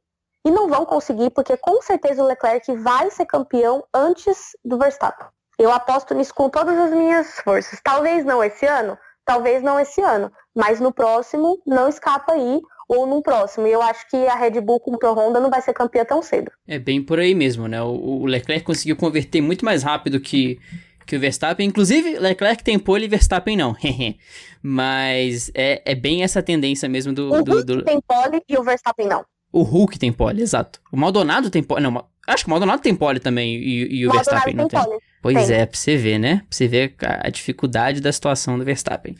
[0.45, 5.25] e não vão conseguir, porque com certeza o Leclerc vai ser campeão antes do Verstappen.
[5.57, 7.79] Eu aposto nisso com todas as minhas forças.
[7.83, 13.07] Talvez não esse ano, talvez não esse ano, mas no próximo não escapa aí ou
[13.07, 13.65] num próximo.
[13.65, 16.21] E eu acho que a Red Bull com o Honda não vai ser campeã tão
[16.21, 16.51] cedo.
[16.67, 17.81] É bem por aí mesmo, né?
[17.81, 20.59] O Leclerc conseguiu converter muito mais rápido que,
[21.05, 21.67] que o Verstappen.
[21.67, 23.75] Inclusive, Leclerc tem pole e Verstappen não.
[24.61, 27.31] Mas é, é bem essa tendência mesmo do.
[27.31, 27.83] O do, Hulk do...
[27.83, 29.23] tem pole e o Verstappen não.
[29.51, 30.81] O Hulk tem pole, exato.
[30.91, 31.81] O Maldonado tem pole.
[31.81, 34.81] Não, acho que o Maldonado tem pole também e, e o, Verstappen não tem.
[34.81, 34.97] Pole.
[35.21, 35.55] Pois tem.
[35.55, 36.37] é, pra você ver, né?
[36.37, 39.15] Pra você ver a dificuldade da situação do Verstappen.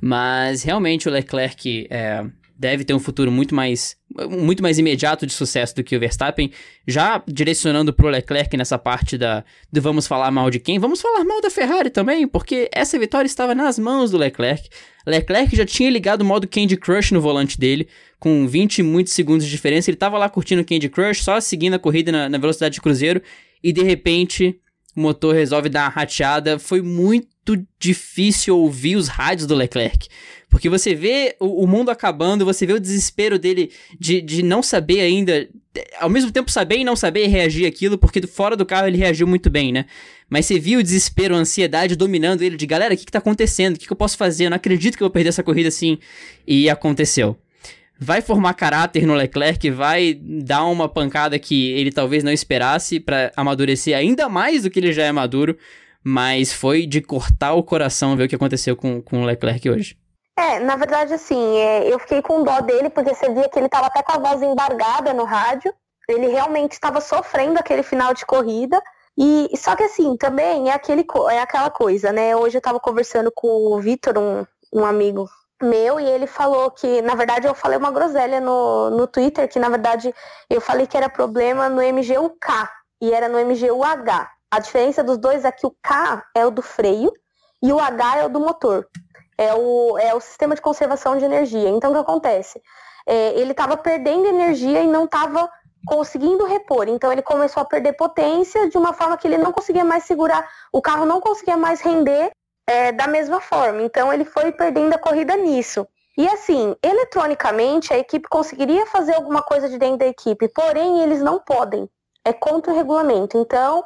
[0.00, 2.24] Mas realmente o Leclerc é,
[2.60, 3.96] deve ter um futuro muito mais,
[4.28, 6.52] muito mais imediato de sucesso do que o Verstappen.
[6.86, 9.42] Já direcionando pro Leclerc nessa parte da
[9.72, 13.26] do vamos falar mal de quem, vamos falar mal da Ferrari também, porque essa vitória
[13.26, 14.68] estava nas mãos do Leclerc.
[15.06, 19.14] Leclerc já tinha ligado o modo Candy Crush no volante dele, com 20 e muitos
[19.14, 19.88] segundos de diferença.
[19.88, 22.82] Ele estava lá curtindo o Candy Crush, só seguindo a corrida na, na velocidade de
[22.82, 23.22] cruzeiro,
[23.64, 24.60] e de repente
[24.94, 26.58] o motor resolve dar uma rateada.
[26.58, 30.08] Foi muito difícil ouvir os rádios do Leclerc.
[30.50, 34.62] Porque você vê o, o, mundo acabando, você vê o desespero dele de, de não
[34.62, 35.48] saber ainda.
[36.00, 39.28] Ao mesmo tempo saber e não saber reagir aquilo, porque fora do carro ele reagiu
[39.28, 39.86] muito bem, né?
[40.28, 43.20] Mas você viu o desespero, a ansiedade dominando ele de galera, o que, que tá
[43.20, 43.76] acontecendo?
[43.76, 44.46] O que, que eu posso fazer?
[44.46, 45.98] Eu não acredito que eu vou perder essa corrida assim.
[46.44, 47.38] E aconteceu.
[47.96, 53.30] Vai formar caráter no Leclerc, vai dar uma pancada que ele talvez não esperasse para
[53.36, 55.56] amadurecer ainda mais do que ele já é maduro.
[56.02, 59.99] Mas foi de cortar o coração ver o que aconteceu com, com o Leclerc hoje.
[60.40, 63.66] É, na verdade, assim, é, eu fiquei com dó dele, porque você via que ele
[63.66, 65.70] estava até com a voz embargada no rádio.
[66.08, 68.82] Ele realmente estava sofrendo aquele final de corrida.
[69.18, 72.34] E só que assim, também é, aquele, é aquela coisa, né?
[72.34, 75.28] Hoje eu estava conversando com o Vitor, um, um amigo
[75.62, 79.58] meu, e ele falou que, na verdade, eu falei uma groselha no, no Twitter, que
[79.58, 80.14] na verdade
[80.48, 82.66] eu falei que era problema no MGUK
[83.02, 84.26] e era no MGUH.
[84.50, 87.12] A diferença dos dois é que o K é o do freio
[87.62, 88.88] e o H é o do motor
[89.40, 91.70] é o, é o sistema de conservação de energia.
[91.70, 92.60] Então, o que acontece?
[93.06, 95.50] É, ele estava perdendo energia e não estava
[95.86, 96.86] conseguindo repor.
[96.88, 100.46] Então, ele começou a perder potência de uma forma que ele não conseguia mais segurar,
[100.70, 102.30] o carro não conseguia mais render
[102.66, 103.80] é, da mesma forma.
[103.80, 105.88] Então, ele foi perdendo a corrida nisso.
[106.18, 111.22] E assim, eletronicamente, a equipe conseguiria fazer alguma coisa de dentro da equipe, porém, eles
[111.22, 111.88] não podem.
[112.22, 113.38] É contra o regulamento.
[113.38, 113.82] Então,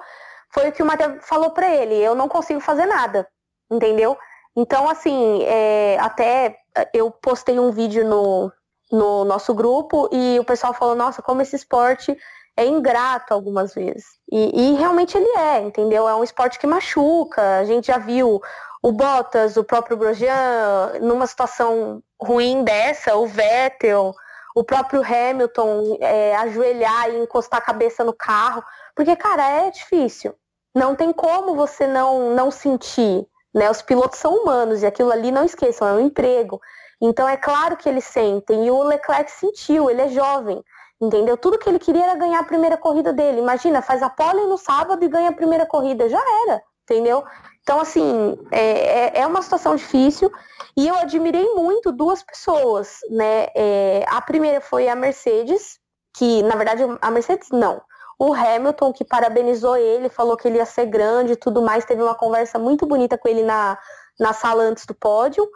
[0.53, 3.29] foi o que o Matheus falou para ele: eu não consigo fazer nada,
[3.71, 4.19] entendeu?
[4.57, 6.57] Então, assim, é, até
[6.93, 8.53] eu postei um vídeo no,
[8.90, 12.17] no nosso grupo e o pessoal falou, nossa, como esse esporte
[12.57, 14.05] é ingrato algumas vezes.
[14.31, 16.09] E, e, realmente ele é, entendeu?
[16.09, 17.59] É um esporte que machuca.
[17.59, 18.40] A gente já viu
[18.83, 24.14] o Bottas, o próprio Grosjean, numa situação ruim dessa, o Vettel,
[24.55, 28.62] o próprio Hamilton é, ajoelhar e encostar a cabeça no carro.
[28.95, 30.35] Porque, cara, é difícil.
[30.75, 33.27] Não tem como você não, não sentir.
[33.55, 33.71] Né?
[33.71, 36.61] Os pilotos são humanos e aquilo ali, não esqueçam, é um emprego.
[37.01, 38.67] Então é claro que eles sentem.
[38.67, 40.62] E o Leclerc sentiu, ele é jovem.
[41.01, 41.37] Entendeu?
[41.37, 43.38] Tudo que ele queria era ganhar a primeira corrida dele.
[43.38, 46.09] Imagina, faz a pole no sábado e ganha a primeira corrida.
[46.09, 47.25] Já era, entendeu?
[47.62, 50.31] Então, assim, é, é, é uma situação difícil.
[50.77, 53.49] E eu admirei muito duas pessoas, né?
[53.55, 55.79] É, a primeira foi a Mercedes,
[56.17, 57.81] que, na verdade, a Mercedes não.
[58.18, 62.03] O Hamilton, que parabenizou ele, falou que ele ia ser grande e tudo mais, teve
[62.03, 63.79] uma conversa muito bonita com ele na,
[64.18, 65.48] na sala antes do pódio,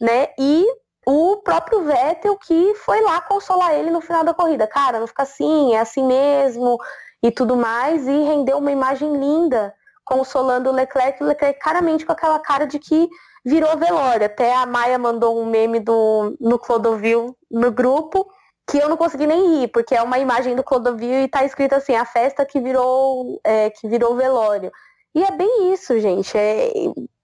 [0.00, 0.28] né?
[0.38, 0.66] E
[1.06, 4.66] o próprio Vettel que foi lá consolar ele no final da corrida.
[4.66, 6.78] Cara, não fica assim, é assim mesmo
[7.22, 9.72] e tudo mais, e rendeu uma imagem linda
[10.04, 13.08] consolando o Leclerc, o Leclerc claramente com aquela cara de que
[13.44, 14.26] virou velório.
[14.26, 18.28] Até a Maia mandou um meme do, no Clodovil no grupo,
[18.68, 21.74] que eu não consegui nem rir, porque é uma imagem do Clodovil e tá escrito
[21.74, 24.70] assim, a festa que virou, é, que virou velório.
[25.14, 26.36] E é bem isso, gente.
[26.36, 26.70] É,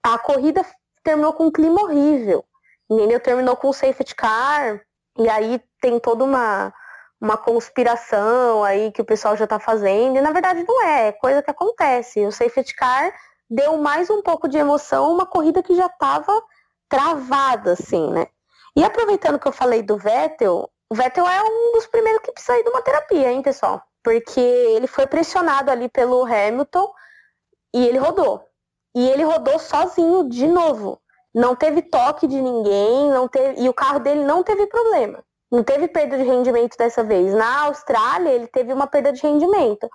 [0.03, 0.65] a corrida
[1.03, 2.43] terminou com um clima horrível.
[2.89, 3.19] Entendeu?
[3.19, 4.81] Terminou com o safety car,
[5.17, 6.73] e aí tem toda uma,
[7.21, 10.17] uma conspiração aí que o pessoal já tá fazendo.
[10.17, 12.25] E na verdade não é, é coisa que acontece.
[12.25, 13.13] O safety car
[13.49, 16.41] deu mais um pouco de emoção uma corrida que já tava
[16.87, 18.27] travada, assim, né?
[18.75, 22.57] E aproveitando que eu falei do Vettel, o Vettel é um dos primeiros que precisa
[22.57, 23.81] ir de uma terapia, hein, pessoal?
[24.03, 26.91] Porque ele foi pressionado ali pelo Hamilton
[27.73, 28.43] e ele rodou.
[28.95, 30.99] E ele rodou sozinho de novo.
[31.33, 35.23] Não teve toque de ninguém, não teve, e o carro dele não teve problema.
[35.51, 37.33] Não teve perda de rendimento dessa vez.
[37.35, 39.87] Na Austrália, ele teve uma perda de rendimento.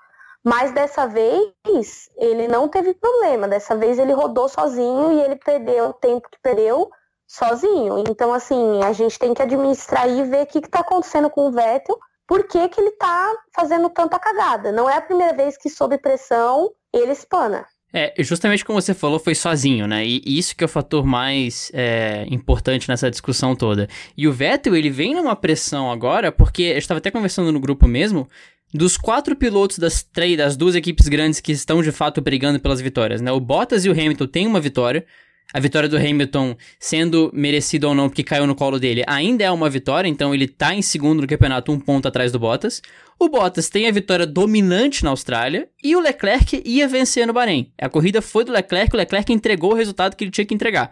[0.44, 3.48] Mas dessa vez, ele não teve problema.
[3.48, 6.88] Dessa vez, ele rodou sozinho e ele perdeu o tempo que perdeu
[7.34, 8.04] sozinho.
[8.08, 11.52] Então, assim, a gente tem que administrar e ver o que está acontecendo com o
[11.52, 14.70] Vettel, por que, que ele está fazendo tanta cagada.
[14.72, 17.66] Não é a primeira vez que, sob pressão, ele espana.
[17.92, 20.04] É, justamente como você falou, foi sozinho, né?
[20.04, 23.88] E isso que é o fator mais é, importante nessa discussão toda.
[24.16, 27.86] E o Vettel, ele vem numa pressão agora, porque eu estava até conversando no grupo
[27.86, 28.28] mesmo,
[28.72, 32.80] dos quatro pilotos das três, das duas equipes grandes que estão de fato brigando pelas
[32.80, 33.30] vitórias, né?
[33.30, 35.06] O Bottas e o Hamilton têm uma vitória,
[35.52, 39.50] a vitória do Hamilton, sendo merecida ou não, porque caiu no colo dele, ainda é
[39.50, 42.82] uma vitória, então ele tá em segundo no campeonato, um ponto atrás do Bottas.
[43.20, 47.72] O Bottas tem a vitória dominante na Austrália e o Leclerc ia vencer no Bahrein.
[47.78, 50.90] A corrida foi do Leclerc, o Leclerc entregou o resultado que ele tinha que entregar.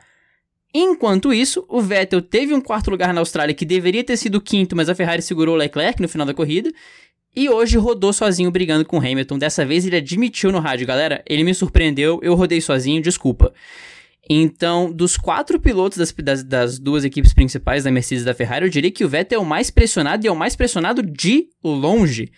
[0.75, 4.75] Enquanto isso, o Vettel teve um quarto lugar na Austrália que deveria ter sido quinto,
[4.75, 6.73] mas a Ferrari segurou o Leclerc no final da corrida.
[7.35, 9.39] E hoje rodou sozinho brigando com o Hamilton.
[9.39, 13.53] Dessa vez ele admitiu no rádio, galera, ele me surpreendeu, eu rodei sozinho, desculpa.
[14.35, 18.65] Então, dos quatro pilotos das, das, das, duas equipes principais, da Mercedes e da Ferrari,
[18.65, 21.49] eu diria que o Vettel é o mais pressionado e é o mais pressionado de
[21.63, 22.33] longe.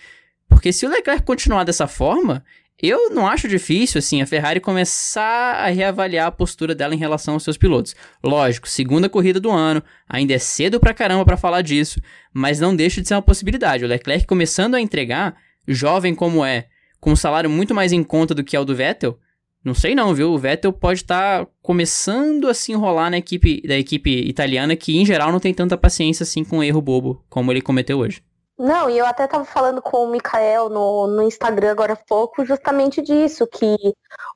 [0.49, 2.45] Porque se o Leclerc continuar dessa forma,
[2.83, 7.35] eu não acho difícil, assim, a Ferrari começar a reavaliar a postura dela em relação
[7.35, 7.95] aos seus pilotos.
[8.25, 12.01] Lógico, segunda corrida do ano, ainda é cedo pra caramba para falar disso,
[12.33, 13.85] mas não deixa de ser uma possibilidade.
[13.85, 15.37] O Leclerc começando a entregar,
[15.69, 16.67] jovem como é,
[16.99, 19.17] com um salário muito mais em conta do que é o do Vettel,
[19.65, 20.31] não sei não, viu?
[20.31, 24.97] O Vettel pode estar tá começando a se enrolar na equipe da equipe italiana, que
[24.97, 28.23] em geral não tem tanta paciência assim com um erro bobo como ele cometeu hoje.
[28.57, 32.45] Não, e eu até tava falando com o Mikael no, no Instagram agora há pouco,
[32.45, 33.77] justamente disso, que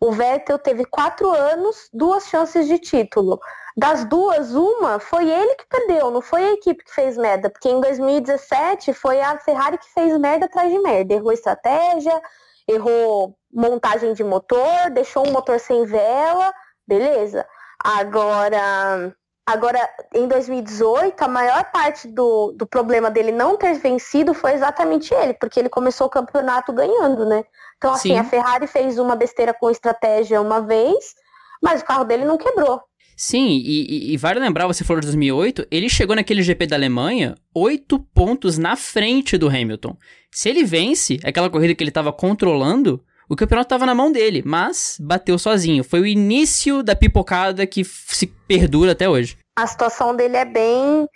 [0.01, 3.39] o Vettel teve quatro anos, duas chances de título.
[3.77, 7.69] Das duas, uma foi ele que perdeu, não foi a equipe que fez merda, porque
[7.69, 12.21] em 2017 foi a Ferrari que fez merda atrás de merda, errou estratégia,
[12.69, 16.53] errou montagem de motor, deixou um motor sem vela,
[16.87, 17.47] beleza.
[17.83, 19.15] Agora,
[19.47, 19.79] agora
[20.15, 25.33] em 2018, a maior parte do, do problema dele não ter vencido foi exatamente ele,
[25.35, 27.45] porque ele começou o campeonato ganhando, né?
[27.79, 28.19] Então, assim, Sim.
[28.19, 31.15] a Ferrari fez uma besteira com estratégia uma vez,
[31.63, 32.83] mas o carro dele não quebrou.
[33.21, 37.35] Sim, e, e, vale lembrar, você falou de 2008, ele chegou naquele GP da Alemanha
[37.53, 39.97] oito pontos na frente do Hamilton.
[40.31, 44.41] Se ele vence aquela corrida que ele estava controlando, o campeonato estava na mão dele,
[44.47, 45.83] mas bateu sozinho.
[45.83, 49.37] Foi o início da pipocada que se perdura até hoje.
[49.59, 51.09] A situação dele é bem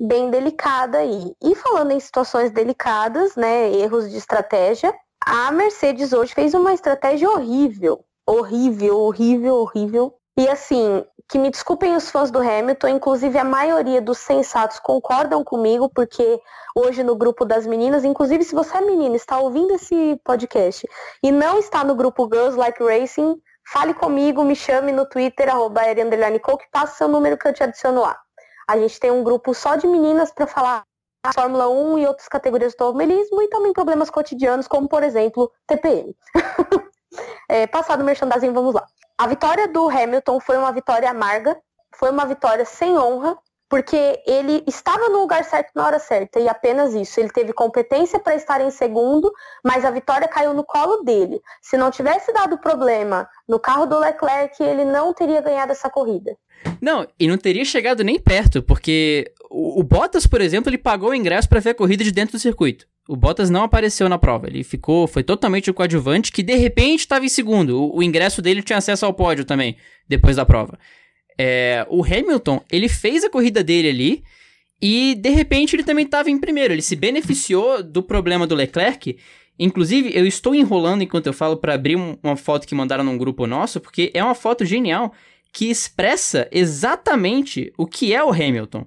[0.00, 1.30] bem delicada aí.
[1.44, 7.28] E falando em situações delicadas, né, erros de estratégia, a Mercedes hoje fez uma estratégia
[7.28, 10.14] horrível, horrível, horrível, horrível.
[10.38, 15.44] E assim, que me desculpem os fãs do Hamilton, inclusive a maioria dos sensatos concordam
[15.44, 16.40] comigo, porque
[16.74, 20.84] hoje no grupo das meninas, inclusive se você é menina, está ouvindo esse podcast
[21.22, 25.82] e não está no grupo Girls Like Racing, fale comigo, me chame no Twitter, arroba
[25.84, 28.18] que passa seu número que eu te adiciono lá.
[28.68, 30.82] A gente tem um grupo só de meninas para falar
[31.32, 36.16] Fórmula 1 e outras categorias do automobilismo e também problemas cotidianos, como por exemplo, TPM.
[37.48, 38.84] é, passado o merchandising, vamos lá.
[39.20, 41.54] A vitória do Hamilton foi uma vitória amarga,
[41.94, 43.36] foi uma vitória sem honra,
[43.68, 47.20] porque ele estava no lugar certo na hora certa e apenas isso.
[47.20, 49.30] Ele teve competência para estar em segundo,
[49.62, 51.38] mas a vitória caiu no colo dele.
[51.60, 56.34] Se não tivesse dado problema no carro do Leclerc, ele não teria ganhado essa corrida.
[56.80, 61.14] Não, e não teria chegado nem perto, porque o, Bottas, por exemplo, ele pagou o
[61.14, 62.86] ingresso para ver a corrida de dentro do circuito.
[63.08, 67.00] O Bottas não apareceu na prova, ele ficou, foi totalmente o coadjuvante que de repente
[67.00, 67.82] estava em segundo.
[67.82, 69.76] O, o, ingresso dele tinha acesso ao pódio também,
[70.08, 70.78] depois da prova.
[71.36, 74.22] É, o Hamilton, ele fez a corrida dele ali
[74.80, 76.72] e de repente ele também estava em primeiro.
[76.72, 79.18] Ele se beneficiou do problema do Leclerc.
[79.58, 83.18] Inclusive, eu estou enrolando enquanto eu falo para abrir um, uma foto que mandaram num
[83.18, 85.12] grupo nosso, porque é uma foto genial
[85.52, 88.86] que expressa exatamente o que é o Hamilton.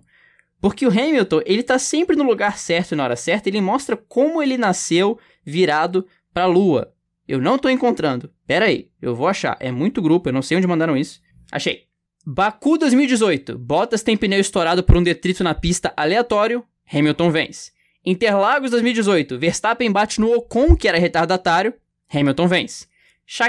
[0.64, 3.98] Porque o Hamilton, ele tá sempre no lugar certo e na hora certa, ele mostra
[3.98, 6.94] como ele nasceu virado pra lua.
[7.28, 8.32] Eu não tô encontrando.
[8.48, 9.58] Pera aí, eu vou achar.
[9.60, 11.20] É muito grupo, eu não sei onde mandaram isso.
[11.52, 11.84] Achei.
[12.26, 13.58] Baku 2018.
[13.58, 16.64] Bottas tem pneu estourado por um detrito na pista aleatório.
[16.90, 17.74] Hamilton vence.
[18.06, 19.38] Interlagos 2018.
[19.38, 21.74] Verstappen bate no Ocon, que era retardatário.
[22.10, 22.88] Hamilton vence.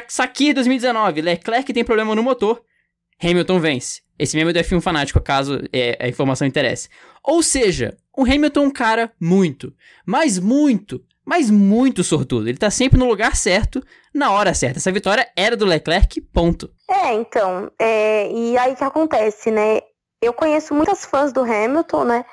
[0.09, 1.21] Sakir 2019.
[1.21, 2.61] Leclerc tem problema no motor.
[3.27, 4.03] Hamilton vence.
[4.19, 6.89] Esse meme é do F1 fanático, caso é, a informação interesse.
[7.23, 9.73] Ou seja, o Hamilton é um cara muito,
[10.07, 12.49] mas muito, mas muito sortudo.
[12.49, 13.83] Ele tá sempre no lugar certo,
[14.15, 14.79] na hora certa.
[14.79, 16.71] Essa vitória era do Leclerc, ponto.
[16.89, 19.81] É, então, é, e aí que acontece, né?
[20.23, 22.25] Eu conheço muitas fãs do Hamilton, né?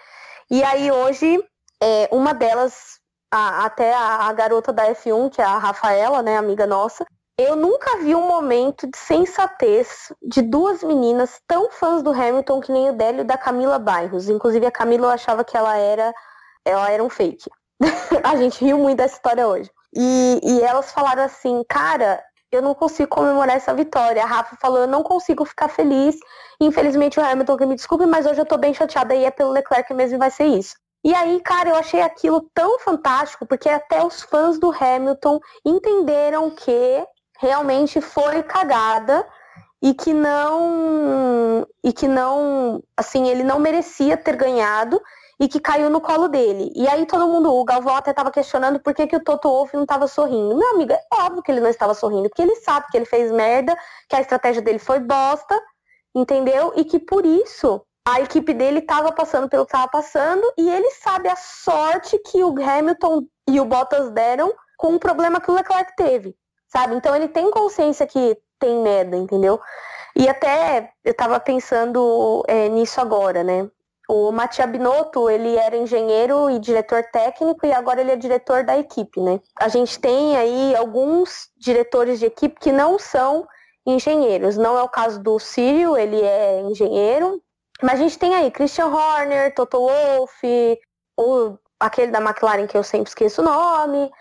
[0.49, 1.43] E aí hoje,
[1.81, 2.99] é, uma delas,
[3.31, 7.05] a, até a, a, garota da F1, que é a Rafaela, né, amiga nossa,
[7.37, 12.71] eu nunca vi um momento de sensatez de duas meninas tão fãs do Hamilton que
[12.71, 14.29] nem o Délio da Camila Bairros.
[14.29, 16.13] Inclusive a Camila eu achava que ela era,
[16.65, 17.49] ela era um fake.
[18.23, 19.71] a gente riu muito dessa história hoje.
[19.95, 24.23] E, e elas falaram assim, cara, eu não consigo comemorar essa vitória.
[24.23, 26.17] A Rafa falou, eu não consigo ficar feliz.
[26.59, 29.51] Infelizmente o Hamilton que me desculpe, mas hoje eu tô bem chateada e é pelo
[29.51, 30.75] Leclerc mesmo e vai ser isso.
[31.03, 36.51] E aí, cara, eu achei aquilo tão fantástico, porque até os fãs do Hamilton entenderam
[36.51, 37.03] que
[37.41, 39.27] realmente foi cagada
[39.81, 45.01] e que não e que não, assim, ele não merecia ter ganhado
[45.39, 46.71] e que caiu no colo dele.
[46.75, 49.75] E aí todo mundo, o Galvão até estava questionando por que, que o Toto Wolff
[49.75, 50.55] não estava sorrindo.
[50.55, 53.31] Meu amigo, é óbvio que ele não estava sorrindo, porque ele sabe que ele fez
[53.31, 53.75] merda,
[54.07, 55.59] que a estratégia dele foi bosta,
[56.13, 56.73] entendeu?
[56.75, 60.91] E que por isso a equipe dele estava passando pelo que estava passando e ele
[60.91, 65.53] sabe a sorte que o Hamilton e o Bottas deram com o problema que o
[65.55, 66.35] Leclerc teve,
[66.71, 66.95] sabe?
[66.95, 69.59] Então ele tem consciência que tem merda, entendeu?
[70.15, 73.69] E até eu estava pensando é, nisso agora, né?
[74.09, 78.77] O Matia Binotto, ele era engenheiro e diretor técnico e agora ele é diretor da
[78.77, 79.39] equipe, né?
[79.57, 83.47] A gente tem aí alguns diretores de equipe que não são
[83.85, 84.57] engenheiros.
[84.57, 87.41] Não é o caso do Círio, ele é engenheiro.
[87.81, 90.79] Mas a gente tem aí Christian Horner, Toto Wolff,
[91.15, 94.11] ou aquele da McLaren que eu sempre esqueço o nome.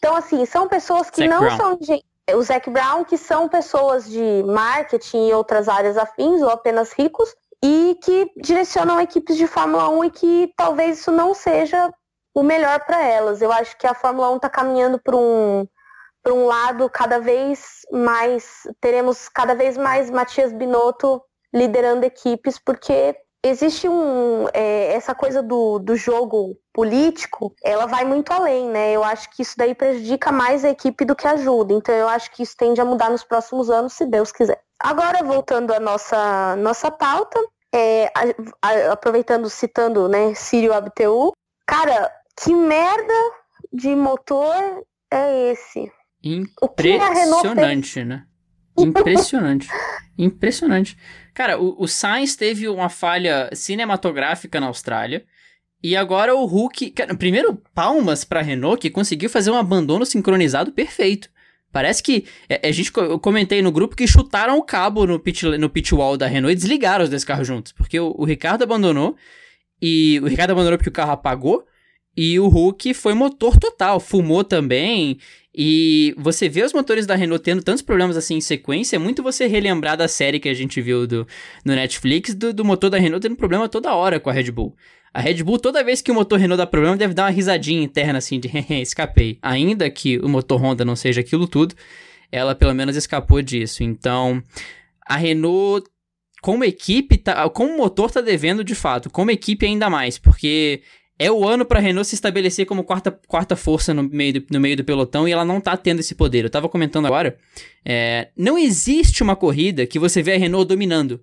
[0.00, 1.56] Então, assim, são pessoas que não Brown.
[1.56, 2.08] são engenheiros.
[2.32, 7.34] O Zac Brown, que são pessoas de marketing e outras áreas afins, ou apenas ricos,
[7.62, 11.92] e que direcionam equipes de Fórmula 1 e que talvez isso não seja
[12.34, 13.42] o melhor para elas.
[13.42, 15.66] Eu acho que a Fórmula 1 está caminhando para um,
[16.22, 21.20] para um lado cada vez mais, teremos cada vez mais Matias Binotto
[21.52, 28.30] liderando equipes, porque existe um é, essa coisa do, do jogo político, ela vai muito
[28.32, 28.92] além, né?
[28.92, 31.72] Eu acho que isso daí prejudica mais a equipe do que ajuda.
[31.72, 34.60] Então eu acho que isso tende a mudar nos próximos anos, se Deus quiser.
[34.78, 37.38] Agora, voltando à nossa, nossa pauta,
[37.72, 38.22] é, a,
[38.62, 41.32] a, aproveitando, citando, né, Sírio Abteu,
[41.66, 42.10] cara,
[42.42, 43.14] que merda
[43.72, 44.54] de motor
[45.10, 45.92] é esse?
[46.22, 48.26] Impressionante, né?
[48.78, 49.68] Impressionante.
[50.16, 50.96] Impressionante.
[51.34, 55.24] Cara, o, o Sainz teve uma falha cinematográfica na Austrália.
[55.82, 56.90] E agora o Hulk.
[56.90, 61.30] Cara, primeiro, palmas pra Renault, que conseguiu fazer um abandono sincronizado perfeito.
[61.72, 62.26] Parece que.
[62.48, 65.94] É, a gente, eu comentei no grupo que chutaram o cabo no pit, no pit
[65.94, 67.72] wall da Renault e desligaram os dois carros juntos.
[67.72, 69.16] Porque o, o Ricardo abandonou.
[69.80, 71.64] E o Ricardo abandonou porque o carro apagou.
[72.16, 75.18] E o Hulk foi motor total, fumou também.
[75.54, 79.22] E você vê os motores da Renault tendo tantos problemas assim em sequência, é muito
[79.22, 81.26] você relembrar da série que a gente viu do,
[81.64, 84.76] no Netflix, do, do motor da Renault tendo problema toda hora com a Red Bull.
[85.12, 87.82] A Red Bull, toda vez que o motor Renault dá problema, deve dar uma risadinha
[87.82, 88.48] interna assim de
[88.80, 89.38] escapei.
[89.42, 91.74] Ainda que o motor Honda não seja aquilo tudo,
[92.30, 93.82] ela pelo menos escapou disso.
[93.82, 94.40] Então,
[95.04, 95.90] a Renault,
[96.40, 100.80] como equipe, tá, como motor tá devendo de fato, como equipe ainda mais, porque
[101.22, 104.46] é o ano para a Renault se estabelecer como quarta, quarta força no meio, do,
[104.50, 106.44] no meio do pelotão e ela não tá tendo esse poder.
[106.44, 107.36] Eu tava comentando agora,
[107.84, 111.20] é, não existe uma corrida que você vê a Renault dominando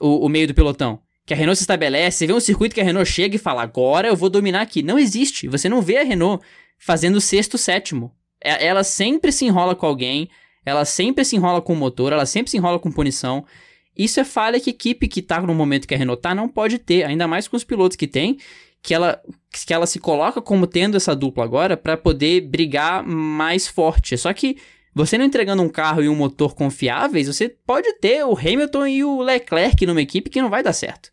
[0.00, 2.80] o, o meio do pelotão que a Renault se estabelece, você vê um circuito que
[2.80, 4.82] a Renault chega e fala, agora eu vou dominar aqui.
[4.82, 5.48] Não existe.
[5.48, 6.44] Você não vê a Renault
[6.78, 8.12] fazendo sexto, sétimo.
[8.42, 10.28] É, ela sempre se enrola com alguém,
[10.64, 13.44] ela sempre se enrola com o motor, ela sempre se enrola com punição.
[13.96, 16.78] Isso é falha que equipe que tá no momento que a Renault tá não pode
[16.78, 18.38] ter, ainda mais com os pilotos que tem,
[18.82, 19.20] que ela,
[19.50, 24.18] que ela se coloca como tendo essa dupla agora para poder brigar mais forte.
[24.18, 24.58] Só que
[24.94, 29.04] você não entregando um carro e um motor confiáveis, você pode ter o Hamilton e
[29.04, 31.10] o Leclerc numa equipe que não vai dar certo.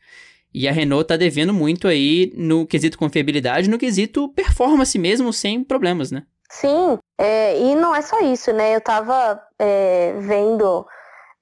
[0.52, 5.64] E a Renault tá devendo muito aí no quesito confiabilidade, no quesito performance mesmo, sem
[5.64, 6.24] problemas, né?
[6.50, 8.76] Sim, é, e não é só isso, né?
[8.76, 10.88] Eu tava é, vendo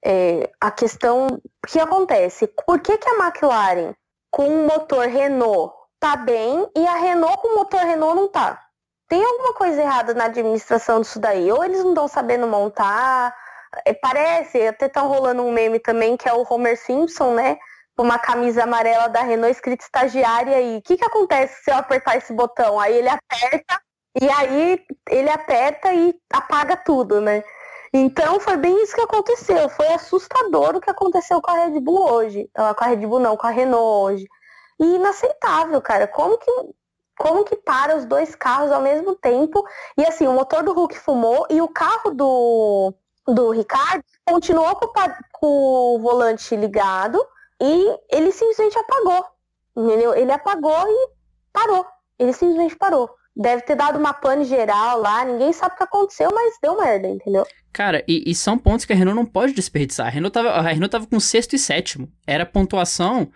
[0.04, 1.40] é, a questão.
[1.66, 2.46] Que acontece?
[2.66, 3.94] Por que, que a McLaren
[4.30, 8.68] com o motor Renault tá bem e a Renault com o motor Renault não tá?
[9.08, 11.50] tem alguma coisa errada na administração disso daí.
[11.50, 13.34] Ou eles não estão sabendo montar.
[13.84, 17.58] É, parece, até estão rolando um meme também, que é o Homer Simpson, né?
[17.96, 21.76] Com uma camisa amarela da Renault escrita estagiária e o que, que acontece se eu
[21.76, 22.78] apertar esse botão?
[22.78, 23.80] Aí ele aperta
[24.20, 27.42] e aí ele aperta e apaga tudo, né?
[27.92, 29.68] Então foi bem isso que aconteceu.
[29.70, 32.50] Foi assustador o que aconteceu com a Red Bull hoje.
[32.54, 34.26] Com a Red Bull não, com a Renault hoje.
[34.80, 36.06] E inaceitável, cara.
[36.06, 36.50] Como que,
[37.18, 39.66] como que para os dois carros ao mesmo tempo?
[39.96, 42.94] E assim, o motor do Hulk fumou e o carro do,
[43.26, 44.92] do Ricardo continuou com,
[45.32, 45.46] com
[45.96, 47.24] o volante ligado
[47.60, 49.24] e ele simplesmente apagou.
[49.76, 50.14] Entendeu?
[50.14, 51.08] Ele apagou e
[51.52, 51.86] parou.
[52.18, 53.10] Ele simplesmente parou.
[53.34, 57.06] Deve ter dado uma pane geral lá, ninguém sabe o que aconteceu, mas deu merda,
[57.06, 57.46] entendeu?
[57.72, 60.08] Cara, e, e, são pontos que a Renault não pode desperdiçar.
[60.08, 62.10] A Renault tava, a Renault tava com sexto e sétimo.
[62.26, 63.30] Era pontuação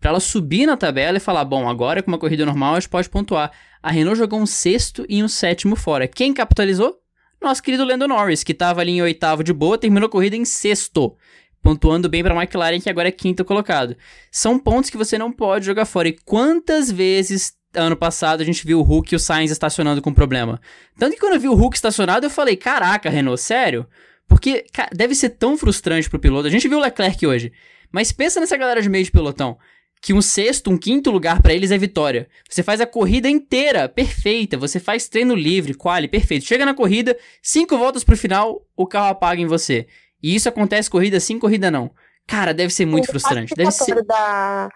[0.00, 2.88] para ela subir na tabela e falar: bom, agora com uma corrida normal a gente
[2.88, 3.50] pode pontuar.
[3.82, 6.08] A Renault jogou um sexto e um sétimo fora.
[6.08, 6.98] Quem capitalizou?
[7.40, 10.44] Nosso querido Lando Norris, que tava ali em oitavo de boa, terminou a corrida em
[10.44, 11.16] sexto
[11.62, 13.96] pontuando bem para McLaren, que agora é quinto colocado.
[14.30, 16.08] São pontos que você não pode jogar fora.
[16.08, 20.12] E quantas vezes ano passado a gente viu o Hulk e o Sainz estacionando com
[20.12, 20.60] problema?
[20.98, 23.86] Tanto que quando eu vi o Hulk estacionado, eu falei: caraca, Renault, sério?
[24.26, 26.46] Porque deve ser tão frustrante pro piloto.
[26.46, 27.52] A gente viu o Leclerc hoje.
[27.90, 29.58] Mas pensa nessa galera de meio de pelotão.
[30.00, 32.28] Que um sexto, um quinto lugar para eles é vitória.
[32.48, 34.56] Você faz a corrida inteira, perfeita.
[34.56, 36.44] Você faz treino livre, quali, perfeito.
[36.44, 39.86] Chega na corrida, cinco voltas pro final, o carro apaga em você.
[40.22, 41.90] E isso acontece corrida sim, corrida não.
[42.26, 43.54] Cara, deve ser muito o frustrante.
[43.56, 44.04] Deve ser.
[44.04, 44.68] Da,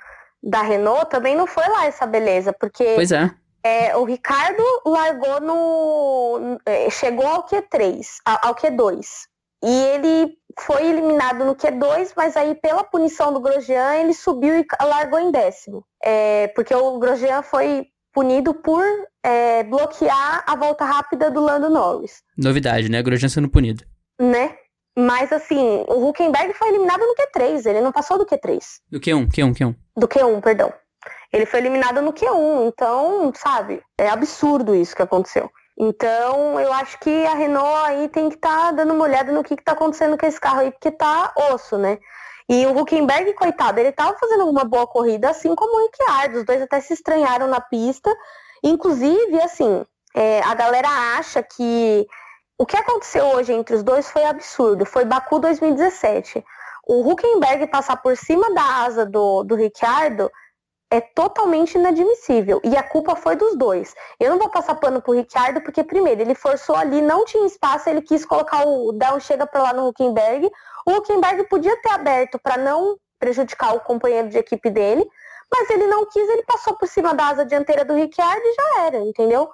[0.43, 2.95] da Renault também não foi lá essa beleza, porque.
[2.95, 3.31] Pois é.
[3.65, 6.59] É, o Ricardo largou no.
[6.67, 9.07] É, chegou ao Q3, ao Q2.
[9.63, 14.67] E ele foi eliminado no Q2, mas aí pela punição do Grosjean, ele subiu e
[14.83, 15.85] largou em décimo.
[16.03, 18.85] É, porque o Grosjean foi punido por
[19.23, 22.23] é, bloquear a volta rápida do Lando Norris.
[22.37, 23.03] Novidade, né?
[23.03, 23.85] Grosjean sendo punido.
[24.21, 24.57] Né?
[24.97, 28.61] Mas assim, o Huckenberg foi eliminado no Q3, ele não passou do Q3.
[28.91, 29.77] Do Q1, Q1, Q1.
[29.97, 30.73] Do Q1, perdão.
[31.33, 35.51] Ele foi eliminado no Q1, então, sabe, é absurdo isso que aconteceu.
[35.79, 39.43] Então, eu acho que a Renault aí tem que estar tá dando uma olhada no
[39.43, 41.99] que, está acontecendo com esse carro aí, porque tá osso, né?
[42.49, 46.39] E o Huckenberg, coitado, ele tava fazendo uma boa corrida, assim como o Ricciardo.
[46.39, 48.15] Os dois até se estranharam na pista.
[48.63, 52.07] Inclusive, assim, é, a galera acha que
[52.59, 54.85] o que aconteceu hoje entre os dois foi absurdo.
[54.85, 56.45] Foi Baku 2017.
[56.87, 60.31] O Huckenberg passar por cima da asa do, do Ricciardo
[60.93, 62.61] é totalmente inadmissível.
[62.63, 63.95] E a culpa foi dos dois.
[64.21, 67.89] Eu não vou passar pano pro Ricciardo, porque, primeiro, ele forçou ali, não tinha espaço,
[67.89, 68.93] ele quis colocar o.
[68.93, 70.51] dar chega pra lá no Huckenberg.
[70.87, 75.09] O Huckenberg podia ter aberto para não prejudicar o companheiro de equipe dele,
[75.51, 78.83] mas ele não quis, ele passou por cima da asa dianteira do Ricciardo e já
[78.83, 79.49] era, entendeu?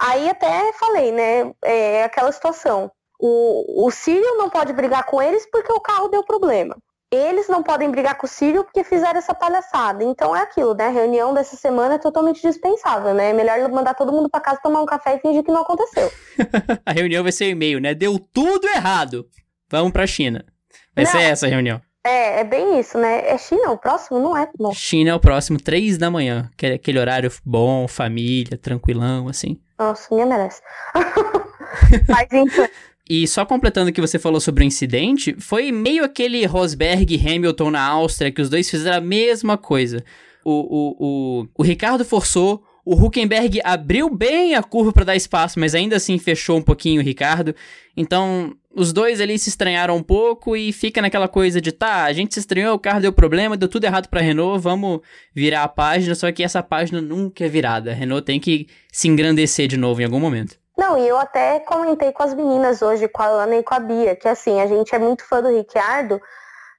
[0.00, 1.52] Aí até falei, né?
[1.62, 2.90] É aquela situação.
[3.20, 6.76] O, o Círio não pode brigar com eles porque o carro deu problema.
[7.12, 10.04] Eles não podem brigar com o Círio porque fizeram essa palhaçada.
[10.04, 10.86] Então é aquilo, né?
[10.86, 13.30] A reunião dessa semana é totalmente dispensável, né?
[13.30, 16.10] É melhor mandar todo mundo para casa tomar um café e fingir que não aconteceu.
[16.86, 17.94] a reunião vai ser e-mail, né?
[17.94, 19.26] Deu tudo errado.
[19.68, 20.44] Vamos pra China.
[20.94, 21.80] Vai não, ser essa a reunião.
[22.04, 23.28] É, é bem isso, né?
[23.28, 24.20] É China o próximo?
[24.20, 24.48] Não é?
[24.58, 24.72] Não.
[24.72, 26.48] China é o próximo, três da manhã.
[26.74, 29.60] Aquele horário bom, família, tranquilão, assim.
[29.78, 30.62] Nossa, ninguém merece.
[32.08, 32.68] Mas então.
[33.10, 37.18] E só completando o que você falou sobre o incidente, foi meio aquele Rosberg e
[37.18, 40.04] Hamilton na Áustria, que os dois fizeram a mesma coisa.
[40.44, 40.96] O, o,
[41.40, 45.96] o, o Ricardo forçou, o Huckenberg abriu bem a curva para dar espaço, mas ainda
[45.96, 47.52] assim fechou um pouquinho o Ricardo.
[47.96, 52.12] Então, os dois ali se estranharam um pouco e fica naquela coisa de tá, a
[52.12, 55.00] gente se estranhou, o carro deu problema, deu tudo errado pra Renault, vamos
[55.34, 57.90] virar a página, só que essa página nunca é virada.
[57.90, 60.60] A Renault tem que se engrandecer de novo em algum momento.
[60.80, 63.78] Não, e eu até comentei com as meninas hoje, com a Ana e com a
[63.78, 66.18] Bia, que assim, a gente é muito fã do Ricciardo,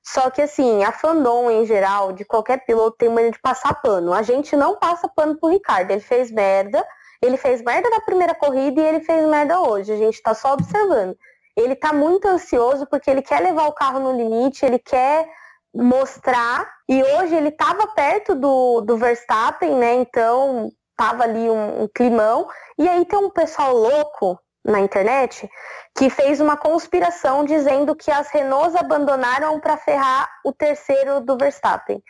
[0.03, 4.11] só que assim, a fandom em geral, de qualquer piloto, tem maneira de passar pano.
[4.11, 6.83] A gente não passa pano pro Ricardo, ele fez merda,
[7.21, 10.53] ele fez merda na primeira corrida e ele fez merda hoje, a gente tá só
[10.53, 11.15] observando
[11.55, 15.27] ele está muito ansioso porque ele quer levar o carro no limite, ele quer
[15.73, 16.67] mostrar.
[16.87, 19.95] E hoje ele estava perto do, do Verstappen, né?
[19.95, 20.71] Então
[21.01, 22.47] tava ali um, um climão.
[22.77, 25.49] E aí tem um pessoal louco na internet
[25.97, 32.03] que fez uma conspiração dizendo que as Renaults abandonaram para ferrar o terceiro do Verstappen.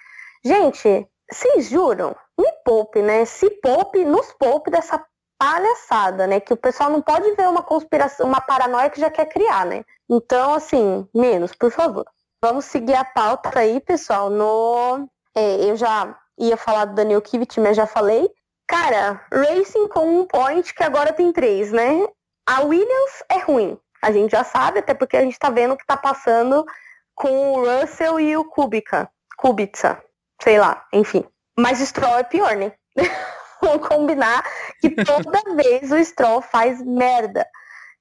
[0.44, 2.14] Gente, vocês juram?
[2.38, 3.24] Me poupe, né?
[3.24, 5.02] Se poupe, nos poupe dessa
[5.39, 6.42] palhaçada, né?
[6.42, 9.86] Que o pessoal não pode ver uma conspiração, uma paranoia que já quer criar, né?
[10.10, 12.06] Então, assim, menos, por favor.
[12.44, 14.30] Vamos seguir a pauta aí, pessoal.
[14.30, 18.30] No, é, eu já ia falar do Daniel Kivet, mas já falei.
[18.72, 22.07] Cara, Racing com um point que agora tem três, né?
[22.47, 23.78] A Williams é ruim.
[24.01, 26.65] A gente já sabe, até porque a gente tá vendo o que tá passando
[27.13, 29.11] com o Russell e o Kubica.
[29.38, 30.01] Kubica.
[30.41, 31.26] Sei lá, enfim.
[31.59, 32.72] Mas Stroll é pior, né?
[33.61, 34.41] vamos combinar
[34.80, 37.45] que toda vez o Stroll faz merda.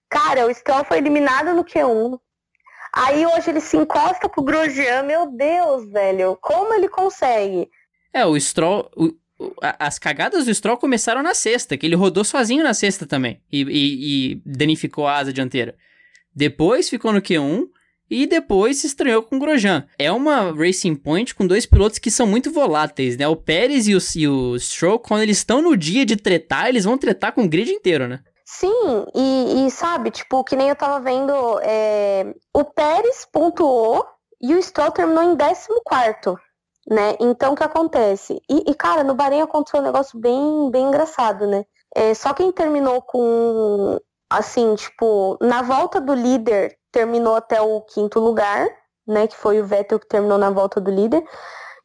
[0.08, 2.16] Cara, o Stroll foi eliminado no Q1,
[2.92, 7.70] Aí hoje ele se encosta pro Grosjean, meu Deus, velho, como ele consegue?
[8.12, 9.12] É, o Stroll, o,
[9.78, 13.62] as cagadas do Stroll começaram na sexta, que ele rodou sozinho na sexta também e,
[13.62, 15.74] e, e danificou a asa dianteira.
[16.34, 17.68] Depois ficou no Q1
[18.11, 19.86] e depois se estranhou com o Grosjean.
[19.99, 23.28] É uma Racing Point com dois pilotos que são muito voláteis, né?
[23.28, 26.84] O Pérez e o, e o Stroll, quando eles estão no dia de tretar, eles
[26.84, 28.20] vão tretar com o grid inteiro, né?
[28.45, 31.32] Sim, e, e sabe, tipo, que nem eu tava vendo,
[31.62, 34.05] é, o Pérez pontuou
[34.43, 35.68] e o Stroll terminou em 14
[36.91, 37.16] né?
[37.20, 38.43] Então, o que acontece?
[38.51, 41.64] E, e, cara, no Bahrein aconteceu um negócio bem, bem engraçado, né?
[41.95, 48.18] É, só quem terminou com, assim, tipo, na volta do líder, terminou até o quinto
[48.18, 48.68] lugar,
[49.07, 49.28] né?
[49.28, 51.24] Que foi o Vettel que terminou na volta do líder.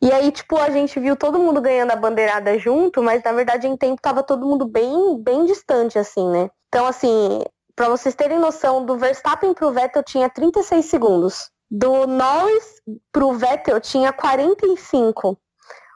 [0.01, 3.67] E aí, tipo, a gente viu todo mundo ganhando a bandeirada junto, mas na verdade
[3.67, 6.49] em tempo tava todo mundo bem, bem distante, assim, né?
[6.67, 7.43] Então, assim,
[7.75, 11.49] para vocês terem noção, do Verstappen pro Vettel tinha 36 segundos.
[11.69, 15.37] Do Norris pro Vettel tinha 45.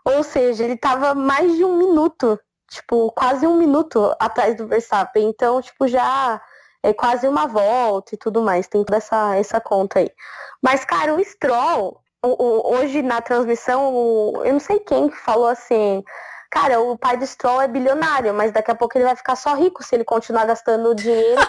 [0.05, 2.39] Ou seja, ele tava mais de um minuto,
[2.69, 5.29] tipo, quase um minuto atrás do Verstappen.
[5.29, 6.41] Então, tipo, já
[6.81, 8.67] é quase uma volta e tudo mais.
[8.67, 10.09] Tem toda essa, essa conta aí.
[10.61, 16.03] Mas, cara, o Stroll, hoje na transmissão, eu não sei quem falou assim,
[16.49, 19.53] cara, o pai do Stroll é bilionário, mas daqui a pouco ele vai ficar só
[19.55, 21.41] rico se ele continuar gastando dinheiro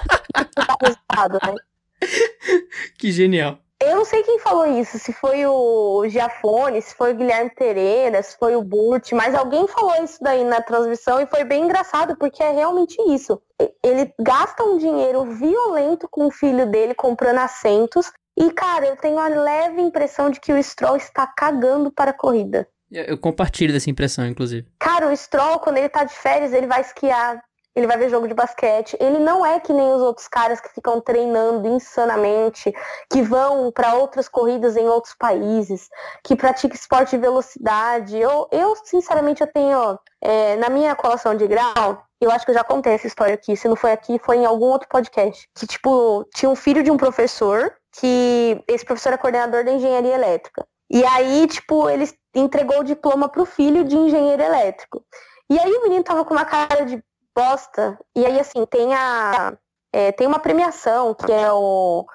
[1.47, 1.55] né?
[2.99, 3.59] Que genial.
[3.83, 8.23] Eu não sei quem falou isso, se foi o Giafone, se foi o Guilherme Pereira,
[8.23, 12.15] se foi o Burt, mas alguém falou isso daí na transmissão e foi bem engraçado,
[12.17, 13.41] porque é realmente isso.
[13.83, 19.19] Ele gasta um dinheiro violento com o filho dele comprando assentos, e, cara, eu tenho
[19.19, 22.69] a leve impressão de que o Stroll está cagando para a corrida.
[22.91, 24.67] Eu, compartilho dessa impressão, inclusive.
[24.79, 27.43] Cara, o Stroll, quando ele tá de férias, ele vai esquiar,
[27.75, 28.97] ele vai ver jogo de basquete.
[29.01, 32.73] Ele não é que nem os outros caras que ficam treinando insanamente,
[33.11, 35.89] que vão para outras corridas em outros países,
[36.25, 38.19] que praticam esporte de velocidade.
[38.19, 42.57] Eu, eu sinceramente, eu tenho é, na minha colação de grau, eu acho que eu
[42.57, 43.57] já contei essa história aqui.
[43.57, 45.49] Se não foi aqui, foi em algum outro podcast.
[45.55, 50.15] Que, tipo, tinha um filho de um professor que esse professor é coordenador da engenharia
[50.15, 50.67] elétrica.
[50.91, 55.05] E aí, tipo, ele entregou o diploma pro filho de engenheiro elétrico.
[55.49, 57.03] E aí o menino tava com uma cara de
[57.37, 57.99] bosta.
[58.15, 59.57] E aí, assim, tem a.
[59.93, 62.07] É, tem uma premiação que é o.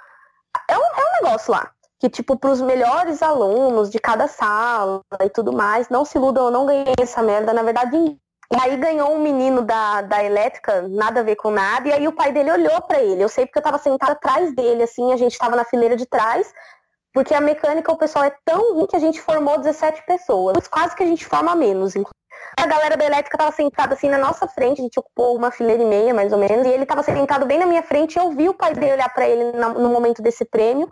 [0.69, 1.71] É um, é um negócio lá.
[1.99, 6.51] Que, tipo, pros melhores alunos de cada sala e tudo mais, não se iludam, eu
[6.51, 7.53] não ganhei essa merda.
[7.53, 8.17] Na verdade,
[8.53, 12.07] e aí ganhou um menino da, da elétrica, nada a ver com nada, e aí
[12.07, 13.23] o pai dele olhou para ele.
[13.23, 16.05] Eu sei porque eu tava sentada atrás dele, assim, a gente tava na fileira de
[16.05, 16.53] trás,
[17.13, 20.67] porque a mecânica, o pessoal é tão ruim que a gente formou 17 pessoas.
[20.67, 21.95] Quase que a gente forma menos,
[22.57, 25.83] A galera da elétrica tava sentada assim na nossa frente, a gente ocupou uma fileira
[25.83, 28.47] e meia, mais ou menos, e ele tava sentado bem na minha frente, eu vi
[28.47, 30.89] o pai dele olhar para ele no momento desse prêmio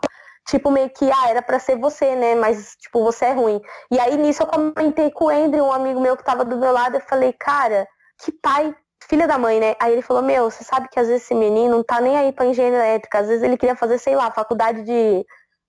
[0.47, 2.35] tipo, meio que, ah, era pra ser você, né?
[2.35, 3.61] Mas, tipo, você é ruim.
[3.91, 6.71] E aí, nisso, eu comentei com o Andrew, um amigo meu que tava do meu
[6.71, 7.87] lado, eu falei, cara,
[8.23, 8.75] que pai,
[9.07, 9.75] filha da mãe, né?
[9.79, 12.31] Aí ele falou, meu, você sabe que às vezes esse menino não tá nem aí
[12.31, 15.25] pra engenharia elétrica, às vezes ele queria fazer, sei lá, faculdade de.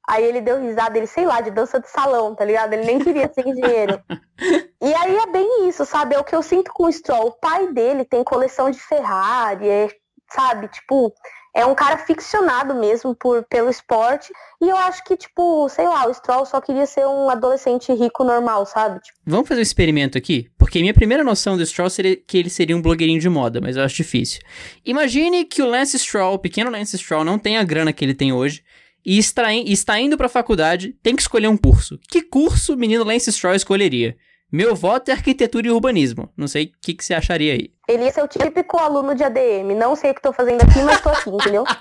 [0.09, 2.75] Aí ele deu risada, ele, sei lá, de dança de salão, tá ligado?
[2.75, 4.01] Ele nem queria ser engenheiro.
[4.83, 6.15] e aí é bem isso, sabe?
[6.15, 7.29] É o que eu sinto com o Stroll.
[7.29, 9.89] O pai dele tem coleção de Ferrari, é,
[10.31, 10.69] sabe?
[10.69, 11.15] Tipo,
[11.55, 14.33] é um cara ficcionado mesmo por, pelo esporte.
[14.61, 18.25] E eu acho que, tipo, sei lá, o Stroll só queria ser um adolescente rico
[18.25, 19.01] normal, sabe?
[19.01, 19.19] Tipo...
[19.25, 20.51] Vamos fazer um experimento aqui?
[20.59, 23.77] Porque minha primeira noção do Stroll seria que ele seria um blogueirinho de moda, mas
[23.77, 24.41] eu acho difícil.
[24.85, 28.15] Imagine que o Lance Stroll, o pequeno Lance Stroll, não tem a grana que ele
[28.15, 28.65] tem hoje.
[29.05, 31.99] E está, indo pra faculdade, tem que escolher um curso.
[32.09, 34.17] Que curso o menino Lance Stroll escolheria?
[34.51, 36.31] Meu voto é arquitetura e urbanismo.
[36.37, 37.73] Não sei o que, que você acharia aí.
[37.89, 39.75] Ele ia ser o típico aluno de ADM.
[39.77, 41.65] Não sei o que tô fazendo aqui, mas tô aqui, entendeu?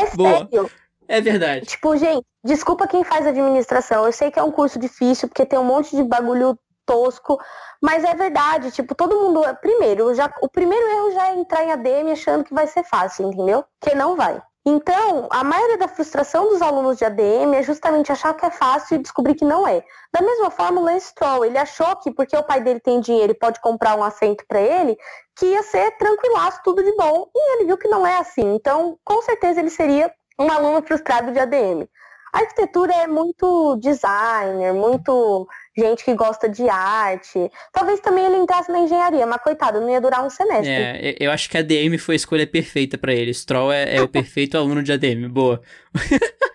[0.00, 0.48] É Boa.
[0.50, 0.70] sério.
[1.06, 1.66] É verdade.
[1.66, 4.04] Tipo, gente, desculpa quem faz administração.
[4.04, 7.38] Eu sei que é um curso difícil, porque tem um monte de bagulho tosco,
[7.80, 8.70] mas é verdade.
[8.70, 9.42] Tipo, todo mundo.
[9.60, 13.28] Primeiro, já, o primeiro erro já é entrar em ADM achando que vai ser fácil,
[13.28, 13.64] entendeu?
[13.80, 14.40] Que não vai.
[14.70, 18.96] Então, a maioria da frustração dos alunos de ADM é justamente achar que é fácil
[18.96, 19.82] e descobrir que não é.
[20.12, 23.32] Da mesma forma, o Lance Stroll, ele achou que porque o pai dele tem dinheiro
[23.32, 24.94] e pode comprar um assento para ele,
[25.34, 28.54] que ia ser tranquilaço, tudo de bom, e ele viu que não é assim.
[28.54, 31.88] Então, com certeza ele seria um aluno frustrado de ADM.
[32.32, 37.50] A arquitetura é muito designer, muito gente que gosta de arte.
[37.72, 40.68] Talvez também ele entrasse na engenharia, mas coitado, não ia durar um semestre.
[40.70, 43.32] É, eu acho que a ADM foi a escolha perfeita para ele.
[43.32, 45.28] Stroll é, é o perfeito aluno de ADM.
[45.28, 45.62] Boa.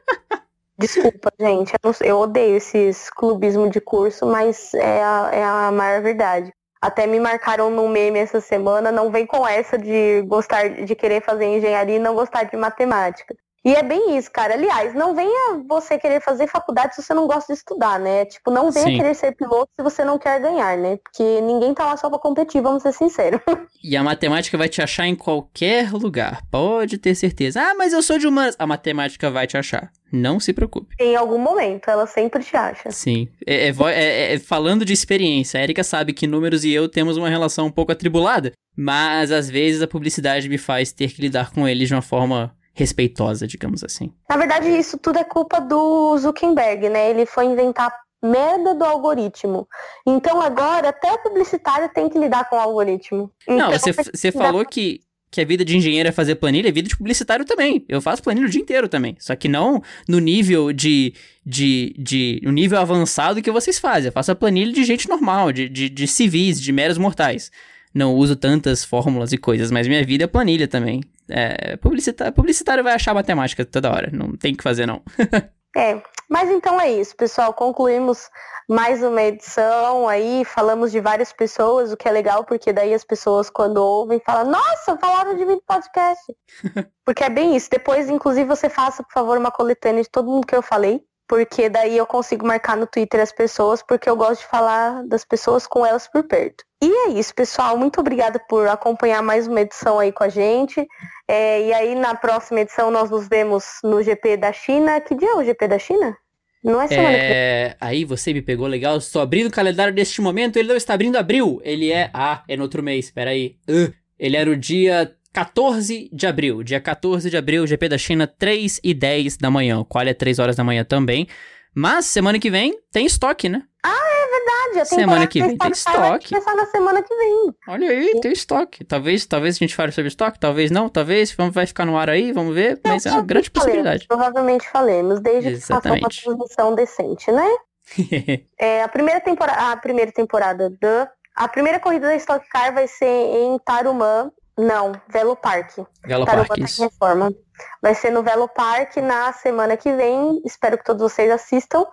[0.77, 1.73] Desculpa, gente.
[1.81, 6.51] Eu, eu, odeio esses clubismo de curso, mas é a, é a maior verdade.
[6.81, 11.23] Até me marcaram no meme essa semana, não vem com essa de gostar de querer
[11.23, 13.33] fazer engenharia e não gostar de matemática.
[13.65, 14.55] E é bem isso, cara.
[14.55, 18.25] Aliás, não venha você querer fazer faculdade se você não gosta de estudar, né?
[18.25, 18.97] Tipo, não venha Sim.
[18.97, 20.97] querer ser piloto se você não quer ganhar, né?
[20.97, 23.39] Porque ninguém tá lá só pra competir, vamos ser sinceros.
[23.85, 27.61] E a matemática vai te achar em qualquer lugar, pode ter certeza.
[27.61, 28.55] Ah, mas eu sou de humanas.
[28.57, 29.91] A matemática vai te achar.
[30.09, 30.95] Não se preocupe.
[30.97, 32.91] Em algum momento, ela sempre te acha.
[32.91, 33.27] Sim.
[33.45, 37.17] É, é, é, é, falando de experiência, a Erika sabe que números e eu temos
[37.17, 41.51] uma relação um pouco atribulada, mas às vezes a publicidade me faz ter que lidar
[41.51, 44.11] com eles de uma forma respeitosa, digamos assim.
[44.29, 47.09] Na verdade, isso tudo é culpa do Zuckerberg, né?
[47.09, 47.93] Ele foi inventar
[48.23, 49.67] merda do algoritmo.
[50.07, 53.29] Então agora até o publicitário tem que lidar com o algoritmo.
[53.43, 56.73] Então, Não, você, você falou que, que a vida de engenheiro é fazer planilha, a
[56.73, 57.85] vida de publicitário também.
[57.89, 59.17] Eu faço planilha o dia inteiro também.
[59.19, 61.13] Só que não no nível de.
[61.45, 64.07] de, de no nível avançado que vocês fazem.
[64.07, 67.51] Eu faço a planilha de gente normal, de, de, de civis, de meros mortais.
[67.93, 71.01] Não uso tantas fórmulas e coisas, mas minha vida é planilha também.
[71.29, 75.01] É, publicitário, publicitário vai achar matemática toda hora, não tem que fazer não.
[75.77, 77.53] é, mas então é isso, pessoal.
[77.53, 78.29] Concluímos
[78.67, 83.03] mais uma edição aí, falamos de várias pessoas, o que é legal, porque daí as
[83.03, 86.23] pessoas quando ouvem falam, nossa, falaram de mim no podcast.
[87.05, 87.69] porque é bem isso.
[87.69, 91.03] Depois, inclusive, você faça, por favor, uma coletânea de todo mundo que eu falei.
[91.33, 95.25] Porque daí eu consigo marcar no Twitter as pessoas, porque eu gosto de falar das
[95.25, 96.63] pessoas com elas por perto.
[96.79, 97.75] E é isso, pessoal.
[97.75, 100.87] Muito obrigada por acompanhar mais uma edição aí com a gente.
[101.27, 105.01] É, e aí, na próxima edição, nós nos vemos no GP da China.
[105.01, 106.15] Que dia é o GP da China?
[106.63, 107.69] Não é semana é...
[107.69, 108.97] que Aí você me pegou legal.
[108.97, 110.57] Estou abrindo o calendário deste momento.
[110.57, 111.59] Ele não está abrindo abril.
[111.63, 112.11] Ele é.
[112.13, 113.09] Ah, é no outro mês.
[113.09, 113.57] Peraí.
[113.67, 116.63] Uh, ele era o dia 14 de abril.
[116.63, 119.83] Dia 14 de abril, GP da China, 3 e 10 da manhã.
[119.83, 121.27] Qual é 3 horas da manhã também.
[121.75, 123.63] Mas semana que vem tem estoque, né?
[123.83, 124.89] Ah, é verdade.
[124.89, 126.29] Semana que vem tem estoque.
[126.29, 127.53] Começar na semana que vem.
[127.67, 128.21] Olha aí, Sim.
[128.21, 128.83] tem estoque.
[128.83, 132.11] Talvez, talvez a gente fale sobre estoque, talvez não, talvez vamos, vai ficar no ar
[132.11, 132.79] aí, vamos ver.
[132.83, 134.05] Mas é uma grande possibilidade.
[134.07, 135.99] Provavelmente falemos, desde Exatamente.
[135.99, 137.49] que faça uma transmissão decente, né?
[138.57, 142.87] é, a primeira temporada, a primeira temporada da a primeira corrida da Stock Car vai
[142.87, 145.79] ser em Tarumã, não, Velo Park.
[146.05, 147.33] Velo Park, tá reforma.
[147.81, 150.41] Vai ser no Velo Park na semana que vem.
[150.45, 151.85] Espero que todos vocês assistam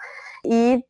[0.44, 0.84] e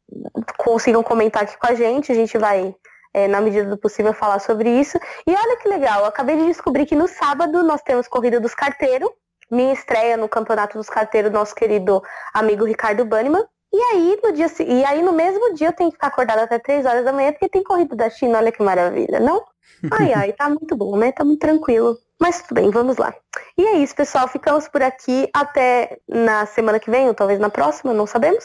[0.59, 2.11] consigam comentar aqui com a gente.
[2.11, 2.75] A gente vai,
[3.15, 4.99] é, na medida do possível, falar sobre isso.
[5.27, 9.11] E olha que legal, acabei de descobrir que no sábado nós temos Corrida dos Carteiros,
[9.51, 12.03] minha estreia no Campeonato dos Carteiros, nosso querido
[12.35, 13.45] amigo Ricardo Banniman.
[13.73, 16.59] E aí, no dia, e aí, no mesmo dia, eu tenho que ficar acordada até
[16.59, 19.45] 3 horas da manhã, porque tem corrida da China, olha que maravilha, não?
[19.91, 21.11] Ai, ai, tá muito bom, né?
[21.11, 21.97] Tá muito tranquilo.
[22.21, 23.15] Mas tudo bem, vamos lá.
[23.57, 24.29] E é isso, pessoal.
[24.29, 28.45] Ficamos por aqui até na semana que vem, ou talvez na próxima, não sabemos.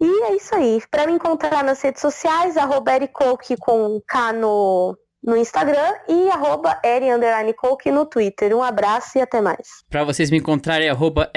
[0.00, 0.82] E é isso aí.
[0.90, 2.92] Para me encontrar nas redes sociais, arroba
[3.60, 6.78] com K no, no Instagram e arroba
[7.86, 8.54] no Twitter.
[8.54, 9.82] Um abraço e até mais.
[9.88, 11.30] Para vocês me encontrarem, arroba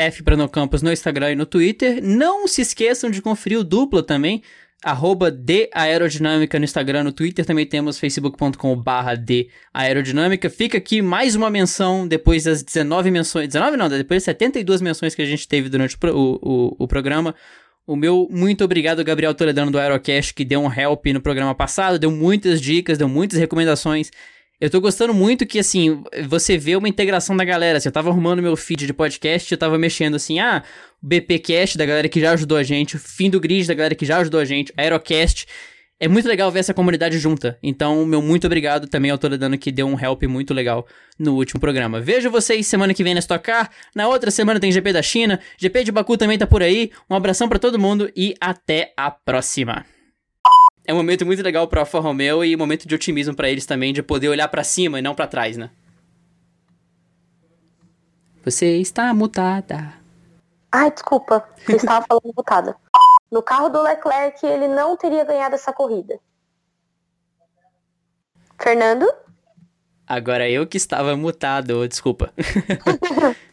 [0.52, 2.00] Campos no Instagram e no Twitter.
[2.04, 4.44] Não se esqueçam de conferir o dupla também
[4.84, 10.50] arroba de aerodinâmica no Instagram, no Twitter também temos facebook.com barra de aerodinâmica.
[10.50, 15.16] Fica aqui mais uma menção depois das 19 menções, 19 não, depois das 72 menções
[15.16, 17.34] que a gente teve durante o, o, o programa.
[17.88, 21.98] O meu muito obrigado, Gabriel Toledano do Aerocast, que deu um help no programa passado,
[21.98, 24.12] deu muitas dicas, deu muitas recomendações.
[24.60, 27.78] Eu tô gostando muito que, assim, você vê uma integração da galera.
[27.78, 30.64] Assim, eu tava arrumando meu feed de podcast, eu tava mexendo assim, ah,
[31.02, 33.96] o BPcast da galera que já ajudou a gente, o fim do grid da galera
[33.96, 35.48] que já ajudou a gente, Aerocast.
[36.00, 37.58] É muito legal ver essa comunidade junta.
[37.62, 40.86] Então, meu muito obrigado também ao Toledano que deu um help muito legal
[41.18, 42.00] no último programa.
[42.00, 43.72] Vejo vocês semana que vem na Stock Car.
[43.95, 45.39] Na outra semana tem GP da China.
[45.58, 46.91] GP de Baku também tá por aí.
[47.10, 49.86] Um abração para todo mundo e até a próxima.
[50.86, 53.66] É um momento muito legal pro Alfa Romeo e um momento de otimismo para eles
[53.66, 55.72] também, de poder olhar para cima e não para trás, né?
[58.45, 59.93] Você está mutada.
[60.72, 61.43] Ai, desculpa.
[61.68, 62.76] Eu estava falando mutada.
[63.32, 66.19] No carro do Leclerc, ele não teria ganhado essa corrida.
[68.59, 69.05] Fernando?
[70.05, 72.34] Agora eu que estava mutado, desculpa.